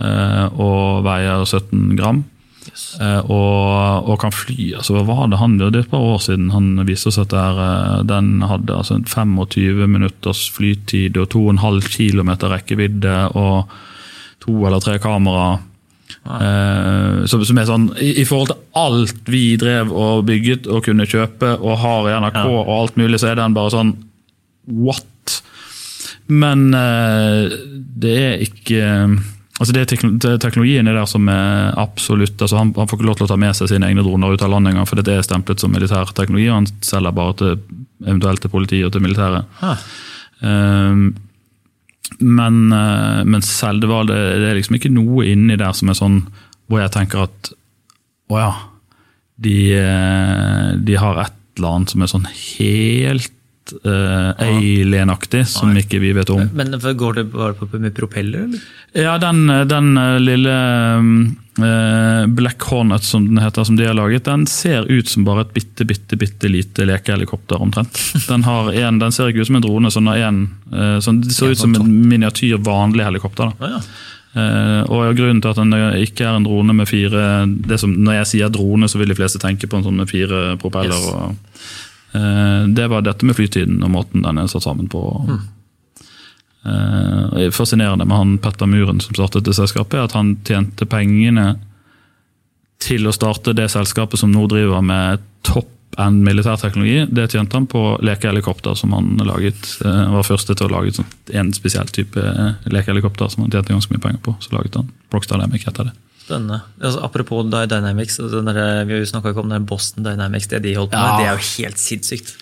ja. 0.00 0.48
og 0.52 1.04
veier 1.04 1.44
17 1.44 1.96
gram. 1.96 2.24
Yes. 2.66 2.96
og, 3.30 4.08
og 4.10 4.16
kan 4.18 4.32
fly. 4.34 4.72
altså 4.74 4.96
Hva 4.96 5.04
var 5.06 5.28
det 5.30 5.38
han 5.38 5.52
Det 5.54 5.68
er 5.68 5.84
et 5.84 5.90
par 5.92 6.02
år 6.02 6.18
siden 6.18 6.48
han 6.50 6.80
viste 6.88 7.12
oss 7.12 7.18
at 7.22 7.30
er, 7.36 7.60
eh, 7.62 8.00
den 8.10 8.40
hadde 8.42 8.74
altså 8.74 8.98
25 9.06 9.86
minutters 9.86 10.48
flytid 10.50 11.16
og 11.20 11.30
2,5 11.30 11.86
km 11.94 12.32
rekkevidde 12.50 13.14
og 13.38 13.70
to 14.46 14.56
eller 14.66 14.82
tre 14.82 14.96
kamera. 15.02 15.58
Eh, 16.26 17.24
som, 17.30 17.42
som 17.46 17.58
er 17.58 17.68
sånn, 17.68 17.86
i, 18.02 18.12
I 18.22 18.24
forhold 18.26 18.52
til 18.52 18.62
alt 18.78 19.30
vi 19.30 19.44
drev 19.60 19.92
og 19.94 20.24
bygget 20.28 20.66
og 20.70 20.84
kunne 20.86 21.06
kjøpe 21.08 21.56
og 21.58 21.78
har 21.82 22.10
i 22.10 22.16
NRK 22.22 22.42
og 22.46 22.72
alt 22.80 22.98
mulig, 23.00 23.20
så 23.22 23.32
er 23.32 23.40
den 23.40 23.56
bare 23.56 23.74
sånn 23.74 23.94
what? 24.66 25.40
Men 26.26 26.68
eh, 26.74 27.56
det 28.02 28.18
er 28.18 28.46
ikke 28.46 28.84
Altså 29.56 29.72
det 29.72 29.86
er 29.86 30.36
Teknologien 30.36 30.84
er 30.84 30.98
der 30.98 31.06
som 31.08 31.28
er 31.32 31.70
absolutt 31.80 32.42
altså 32.44 32.58
han, 32.58 32.74
han 32.76 32.88
får 32.90 32.98
ikke 32.98 33.06
lov 33.08 33.14
til 33.16 33.24
å 33.24 33.30
ta 33.30 33.38
med 33.40 33.56
seg 33.56 33.70
sine 33.70 33.88
egne 33.88 34.02
droner 34.04 34.34
ut 34.34 34.42
av 34.44 34.50
landet 34.52 34.74
engang, 34.74 34.88
for 34.88 35.00
det 35.00 35.14
er 35.14 35.24
stemplet 35.24 35.62
som 35.62 35.72
militær 35.72 36.12
teknologi. 36.12 36.50
og 36.50 36.58
Han 36.58 36.68
selger 36.84 37.14
bare 37.16 37.36
til 37.40 37.54
eventuelt 38.04 38.44
til 38.44 38.52
politiet 38.52 38.84
og 38.84 38.92
til 38.92 39.06
militæret. 39.06 39.48
Um, 40.44 41.06
men, 42.18 42.72
eh, 42.72 43.22
men 43.24 43.42
det, 43.42 43.88
det, 44.10 44.18
det 44.40 44.50
er 44.50 44.58
liksom 44.58 44.78
ikke 44.78 44.92
noe 44.94 45.26
inni 45.28 45.58
der 45.58 45.74
som 45.76 45.90
er 45.90 45.98
sånn 45.98 46.20
hvor 46.66 46.82
jeg 46.82 46.94
tenker 46.94 47.26
at 47.26 47.50
å 48.32 48.38
ja, 48.40 48.52
de, 49.42 49.56
eh, 49.78 50.70
de 50.82 50.98
har 50.98 51.20
et 51.22 51.34
eller 51.56 51.72
annet 51.72 51.92
som 51.92 52.02
er 52.02 52.10
sånn 52.10 52.28
helt 52.30 53.35
uh, 53.84 54.30
alien-aktig, 54.42 55.46
som 55.48 55.74
ikke 55.76 56.00
vi 56.02 56.12
vet 56.16 56.30
om. 56.30 56.44
Men 56.56 56.76
går 56.76 57.20
det 57.20 57.24
bare 57.32 57.54
på 57.58 57.68
med 57.78 57.94
propeller, 57.96 58.46
eller? 58.46 58.62
Ja, 58.96 59.18
den, 59.20 59.46
den 59.68 59.98
eh, 60.00 60.14
lille 60.20 60.52
eh, 61.58 62.26
Black 62.26 62.62
Hornet 62.62 63.04
som 63.04 63.26
den 63.28 63.38
heter, 63.38 63.64
som 63.64 63.76
de 63.76 63.86
har 63.86 63.94
laget, 63.94 64.24
den 64.24 64.46
ser 64.46 64.88
ut 64.88 65.08
som 65.08 65.24
bare 65.26 65.44
et 65.44 65.52
bitte, 65.52 65.84
bitte, 65.84 66.16
bitte 66.16 66.48
lite 66.48 66.86
lekehelikopter 66.88 67.60
omtrent. 67.60 68.00
Den, 68.28 68.46
har 68.48 68.72
en, 68.72 68.98
den 69.02 69.12
ser 69.12 69.28
ikke 69.28 69.44
ut 69.44 69.50
som 69.50 69.60
en 69.60 69.66
drone, 69.66 69.92
sånn 69.92 70.12
en, 70.14 70.42
eh, 70.72 70.98
sånn, 71.04 71.20
det 71.26 71.36
ser 71.36 71.52
ut 71.52 71.60
som 71.60 71.76
en 71.76 71.96
miniatyr 72.08 72.56
vanlig 72.64 73.04
helikopter. 73.04 73.52
Da. 73.52 73.66
Ah, 73.66 73.76
ja. 73.76 73.82
Eh, 74.36 74.82
og 74.92 75.16
Grunnen 75.16 75.40
til 75.40 75.52
at 75.52 75.60
den 75.60 75.72
ikke 76.04 76.26
er 76.28 76.36
en 76.36 76.44
drone 76.44 76.74
med 76.76 76.88
fire 76.90 77.46
det 77.46 77.78
som, 77.80 77.94
Når 78.04 78.18
jeg 78.18 78.28
sier 78.34 78.50
drone, 78.52 78.84
så 78.84 79.00
vil 79.00 79.08
de 79.08 79.16
fleste 79.16 79.40
tenke 79.40 79.68
på 79.68 79.78
en 79.78 79.86
sånn 79.86 79.96
med 79.96 80.10
fire 80.12 80.58
propeller. 80.60 80.92
Yes. 80.92 81.12
Og, 81.12 81.20
eh, 81.30 81.85
det 82.76 82.88
var 82.90 83.04
dette 83.04 83.26
med 83.26 83.36
flytiden 83.38 83.78
og 83.84 83.92
måten 83.92 84.24
den 84.24 84.40
er 84.40 84.48
satt 84.50 84.64
sammen 84.66 84.88
på. 84.92 85.02
Mm. 85.28 85.44
er 86.66 87.54
fascinerende 87.54 88.06
med 88.08 88.16
han 88.16 88.34
Petter 88.42 88.66
Muren 88.66 89.00
som 89.00 89.14
startet 89.14 89.46
det 89.46 89.54
selskapet, 89.54 90.00
at 90.00 90.16
han 90.18 90.34
tjente 90.46 90.88
pengene 90.90 91.54
til 92.82 93.06
å 93.06 93.14
starte 93.14 93.54
det 93.56 93.68
selskapet 93.72 94.20
som 94.20 94.32
nå 94.34 94.46
driver 94.50 94.82
med 94.84 95.22
topp 95.46 95.72
end 95.98 96.24
militærteknologi. 96.24 97.06
Det 97.10 97.28
tjente 97.32 97.56
han 97.56 97.66
på 97.66 97.82
lekehelikopter 98.04 98.74
som 98.74 98.92
han 98.92 99.16
laget. 99.24 99.78
Uh, 99.84 100.12
var 100.12 100.26
første 100.28 100.54
til 100.54 100.68
å 100.68 100.74
lage 100.74 101.04
en 101.32 101.52
spesiell 101.56 101.88
type 101.88 102.20
eh, 102.20 102.66
lekehelikopter 102.72 103.30
som 103.32 103.44
han 103.44 103.54
tjente 103.54 103.72
ganske 103.72 103.94
mye 103.94 104.02
penger 104.04 104.20
på. 104.24 104.36
Så 104.44 104.52
laget 104.56 104.76
han 104.76 104.90
Rockstar 105.14 105.40
Dynamic 105.40 105.64
heter 105.68 105.88
det. 105.88 105.94
Spennende. 106.26 106.60
Altså, 106.82 106.98
apropos 107.06 107.44
Dynamics, 107.46 108.18
altså 108.20 108.42
den 108.42 108.50
der, 108.54 108.84
vi 108.90 109.04
snakka 109.06 109.30
ikke 109.30 109.44
om 109.44 109.52
den 109.54 109.66
Boston 109.66 110.04
Dynamics, 110.04 110.48
det 110.50 110.62
de 110.64 110.74
holdt 110.74 110.90
på 110.90 110.98
med, 110.98 111.06
Ja. 111.06 111.18
det 111.22 111.26
er 111.26 111.36
jo 111.38 111.62
helt 111.62 111.78
sinnssykt. 111.78 112.34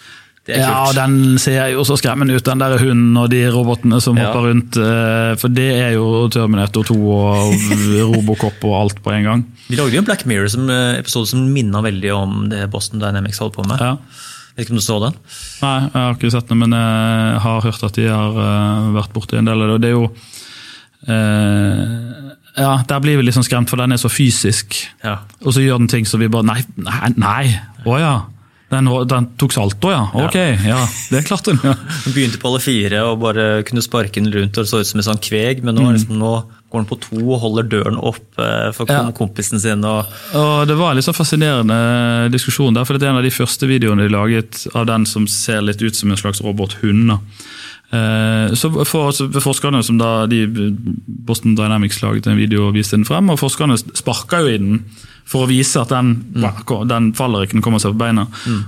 Det 0.46 0.58
Ja, 0.60 0.92
den 0.92 1.38
ser 1.40 1.68
jo 1.72 1.84
så 1.88 1.96
skremmende 1.96 2.34
ut, 2.36 2.44
den 2.44 2.58
der 2.60 2.76
hunden 2.78 3.16
og 3.16 3.30
de 3.32 3.46
robotene 3.48 3.96
som 4.04 4.16
Ja. 4.16 4.26
hopper 4.26 4.48
rundt. 4.50 4.76
eh, 4.76 5.36
For 5.40 5.48
det 5.48 5.70
er 5.72 5.92
jo 5.94 6.28
Terminator 6.28 6.84
2 6.84 6.96
og 6.96 7.54
Robocop 8.14 8.64
og 8.64 8.74
alt 8.82 9.02
på 9.02 9.10
en 9.12 9.24
gang. 9.24 9.44
Vi 9.68 9.76
lagde 9.76 9.92
jo 9.94 9.98
en 10.00 10.04
Black 10.04 10.26
Mirror-episode 10.26 11.26
som 11.28 11.46
minna 11.52 11.80
veldig 11.80 12.12
om 12.14 12.48
det 12.50 12.70
Boston 12.70 13.00
Dynamics 13.00 13.38
holdt 13.38 13.54
på 13.56 13.64
med. 13.66 13.80
Ja. 13.80 13.96
Vet 14.56 14.66
ikke 14.66 14.76
om 14.76 14.76
du 14.76 14.82
så 14.84 15.00
den? 15.00 15.14
Nei, 15.62 15.80
jeg 15.80 15.92
har 15.96 16.14
ikke 16.14 16.30
sett 16.30 16.48
den, 16.48 16.58
men 16.58 16.70
jeg 16.76 17.40
har 17.40 17.60
hørt 17.64 17.82
at 17.82 17.92
de 17.96 18.06
har 18.06 18.36
eh, 18.36 18.92
vært 19.00 19.12
borti 19.16 19.38
en 19.38 19.44
del 19.48 19.62
av 19.62 19.68
det. 19.68 19.74
og 19.74 19.80
det 19.80 19.88
er 19.88 19.96
jo 19.96 20.10
eh, 21.08 22.34
Ja, 22.56 22.76
der 22.86 23.00
blir 23.02 23.18
vi 23.18 23.24
litt 23.26 23.34
sånn 23.34 23.46
skremt, 23.46 23.70
for 23.70 23.80
den 23.82 23.92
er 23.94 23.98
så 23.98 24.10
fysisk. 24.12 24.76
Ja. 25.02 25.18
Og 25.42 25.56
så 25.56 25.64
gjør 25.64 25.80
den 25.82 25.90
ting 25.90 26.06
som 26.06 26.22
vi 26.22 26.28
bare 26.30 26.46
Nei, 26.46 26.60
nei, 26.78 27.10
nei. 27.18 27.44
å 27.86 27.98
ja. 27.98 28.14
Den, 28.72 28.88
den 29.06 29.26
tok 29.38 29.52
salto, 29.54 29.90
ja. 29.92 30.06
Ok, 30.18 30.34
ja. 30.66 30.78
Det 31.12 31.20
klarte 31.28 31.52
den. 31.52 31.60
ja. 31.62 31.74
Den 32.06 32.14
begynte 32.16 32.40
på 32.42 32.48
alle 32.50 32.62
fire 32.64 33.02
og 33.06 33.20
bare 33.22 33.62
kunne 33.68 33.82
sparke 33.84 34.18
den 34.22 34.32
rundt 34.34 34.56
og 34.58 34.64
det 34.64 34.70
så 34.70 34.80
ut 34.82 34.88
som 34.88 35.02
en 35.02 35.06
sånn 35.06 35.20
kveg, 35.22 35.60
men 35.62 35.76
nå, 35.76 35.84
mm. 35.84 35.92
liksom, 35.94 36.16
nå 36.18 36.32
går 36.72 36.82
den 36.82 36.88
på 36.90 36.98
to 37.04 37.20
og 37.22 37.42
holder 37.44 37.68
døren 37.70 38.00
opp 38.00 38.40
eh, 38.42 38.70
for 38.74 38.90
Ja. 38.90 39.04
kompisen 39.14 39.60
sin. 39.62 39.84
og 39.86 40.08
Og 40.34 40.66
Det 40.66 40.74
var 40.80 40.90
en 40.90 40.98
litt 40.98 41.06
sånn 41.06 41.14
fascinerende 41.14 41.76
diskusjon, 42.34 42.74
der, 42.74 42.86
for 42.88 42.98
det 42.98 43.06
er 43.06 43.12
en 43.12 43.20
av 43.20 43.26
de 43.28 43.34
første 43.34 43.68
videoene 43.70 44.08
de 44.08 44.14
laget 44.14 44.64
av 44.74 44.88
den 44.90 45.06
som 45.06 45.28
ser 45.30 45.62
litt 45.62 45.82
ut 45.84 45.94
som 45.94 46.10
en 46.10 46.18
slags 46.18 46.42
robothund. 46.42 47.14
Eh, 47.92 48.54
Så 48.54 48.70
for, 48.86 49.12
Forskerne 49.40 49.82
som 49.84 49.98
da, 49.98 50.26
Boston 51.26 51.54
Dynamics 51.54 52.02
laget 52.02 52.26
en 52.26 52.36
video 52.36 52.68
og 52.68 52.74
viste 52.74 52.96
den 52.96 53.04
frem, 53.04 53.30
og 53.30 53.38
forskerne 53.38 53.76
sparka 53.94 54.40
jo 54.44 54.48
i 54.54 54.58
den 54.58 54.80
for 55.24 55.46
å 55.46 55.48
vise 55.48 55.80
at 55.80 55.88
den, 55.88 56.18
den 56.90 57.06
faller 57.16 57.46
ikke, 57.46 57.56
den 57.56 57.62
kommer 57.64 57.80
seg 57.80 57.94
på 57.94 58.00
beina. 58.02 58.26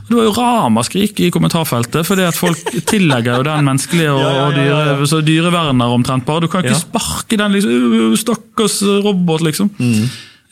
Det 0.08 0.16
var 0.16 0.24
jo 0.24 0.30
ramaskrik 0.38 1.18
i 1.20 1.28
kommentarfeltet, 1.34 2.06
fordi 2.08 2.24
at 2.24 2.38
folk 2.38 2.62
tillegger 2.92 3.42
jo 3.42 3.44
den 3.44 3.66
menneskelige 3.66 4.14
og, 4.14 4.22
Ja, 4.22 4.30
ja, 4.32 4.46
ja, 4.46 4.86
dyre, 4.94 5.08
så 5.10 5.20
dyreverner 5.26 5.92
omtrent 5.92 6.24
bare. 6.24 6.46
Du 6.46 6.48
kan 6.48 6.64
ikke 6.64 6.78
sparke 6.80 7.36
den, 7.36 7.52
liksom. 7.58 7.92
«Øh, 7.92 8.16
Stakkars 8.16 8.78
robot, 9.04 9.44
liksom. 9.44 9.68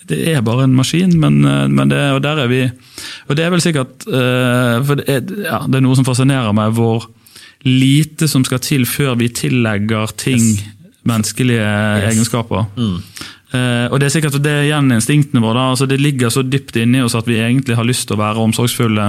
Det 0.05 0.19
er 0.35 0.43
bare 0.45 0.67
en 0.69 0.75
maskin, 0.77 1.17
men, 1.21 1.41
eh, 1.49 1.67
men 1.73 1.89
det, 1.89 2.03
og 2.13 2.21
der 2.23 2.43
er 2.43 2.49
vi 2.53 2.59
Og 3.31 3.37
det 3.39 3.45
er 3.47 3.51
vel 3.55 3.63
sikkert 3.65 4.05
eh, 4.05 4.83
For 4.85 5.01
det 5.01 5.07
er, 5.09 5.23
ja, 5.47 5.63
det 5.65 5.79
er 5.79 5.85
noe 5.87 5.97
som 5.97 6.05
fascinerer 6.05 6.53
meg, 6.53 6.75
hvor 6.77 7.07
lite 7.65 8.29
som 8.29 8.45
skal 8.45 8.61
til 8.65 8.87
før 8.87 9.17
vi 9.21 9.29
tillegger 9.33 10.13
ting 10.21 10.43
menneskelige 11.05 11.65
egenskaper. 12.11 12.67
Eh, 13.55 13.87
og 13.93 14.01
Det 14.01 14.09
er 14.09 14.15
sikkert 14.17 14.43
det 14.43 14.51
er 14.51 14.65
igjen 14.67 14.91
instinktene 14.91 15.43
våre. 15.43 15.71
altså 15.71 15.87
Det 15.87 16.01
ligger 16.01 16.29
så 16.29 16.43
dypt 16.43 16.77
inni 16.77 17.03
oss 17.03 17.15
at 17.15 17.27
vi 17.27 17.39
egentlig 17.39 17.77
har 17.77 17.85
lyst 17.85 18.09
til 18.09 18.17
å 18.17 18.23
være 18.23 18.43
omsorgsfulle 18.43 19.07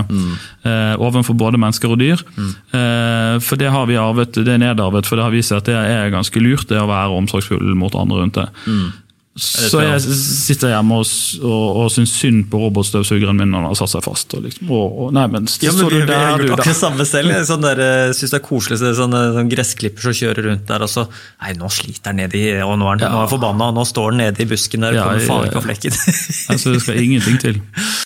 eh, 0.66 0.94
overfor 1.02 1.34
både 1.34 1.58
mennesker 1.58 1.90
og 1.90 2.00
dyr. 2.00 2.22
Eh, 2.38 3.40
for 3.42 3.56
det 3.56 3.72
har 3.72 3.88
vi 3.90 3.98
arvet, 3.98 4.38
det 4.38 4.54
er 4.54 4.62
nedarvet, 4.62 5.08
for 5.08 5.16
det 5.18 5.26
har 5.26 5.34
vist 5.34 5.50
seg 5.50 5.64
at 5.64 5.66
det 5.72 5.76
er 5.76 6.14
ganske 6.14 6.40
lurt 6.40 6.70
det 6.70 6.78
å 6.78 6.88
være 6.88 7.18
omsorgsfull 7.18 7.74
mot 7.76 7.96
andre 7.96 8.22
rundt 8.22 8.36
det. 8.36 8.48
Så 9.36 9.82
jeg 9.84 10.00
sitter 10.16 10.70
hjemme 10.72 11.02
og, 11.02 11.10
og, 11.44 11.64
og 11.82 11.90
syns 11.92 12.14
synd 12.16 12.46
på 12.48 12.60
robotstøvsugeren 12.62 13.36
min 13.36 13.50
når 13.52 13.66
den 13.66 13.68
har 13.68 13.80
satt 13.82 13.92
seg 13.92 14.04
fast. 14.06 14.32
Og 14.38 14.46
liksom, 14.46 14.70
og, 14.72 14.86
og, 14.96 15.10
nei, 15.18 15.26
men, 15.34 15.50
Ja, 15.60 15.74
så 15.76 15.84
men 15.84 15.92
vi, 15.92 16.00
der, 16.00 16.08
vi 16.08 16.16
har 16.16 16.40
gjort 16.40 16.54
akkurat 16.56 16.70
det 16.72 16.76
samme 16.80 17.08
selv. 17.10 17.34
Jeg 17.34 17.50
sånn 17.50 17.66
der, 17.66 17.82
eh, 17.84 18.14
synes 18.16 18.32
det 18.32 18.40
er 18.40 18.46
koselig 18.46 18.80
så 18.80 18.94
sånn, 18.96 19.18
sånne 19.18 19.44
gressklipper 19.52 20.08
som 20.08 20.16
kjører 20.16 20.48
rundt 20.48 20.64
der. 20.70 20.86
og 20.88 20.94
så, 20.94 21.04
Nei, 21.44 21.52
nå 21.60 21.68
sliter 21.68 22.16
den 22.16 22.24
nedi, 22.24 22.46
Og 22.64 22.78
nå 22.80 22.88
er 22.94 23.04
den, 23.04 23.12
er 23.12 23.32
forbanna, 23.34 23.68
og 23.74 23.80
nå 23.82 23.86
står 23.92 24.16
den 24.16 24.24
nede 24.24 24.46
i 24.46 24.48
busken 24.54 24.88
der 24.88 24.96
og 24.96 25.02
Ja, 25.02 25.10
kommer 25.10 25.28
faen 25.28 25.44
ja, 25.44 25.52
ikke 25.52 25.60
av 25.60 25.68
flekken. 25.68 26.00
Altså, 26.56 26.72
det 26.78 26.84
skal 26.86 27.04
ingenting 27.04 27.42
til. 27.44 27.60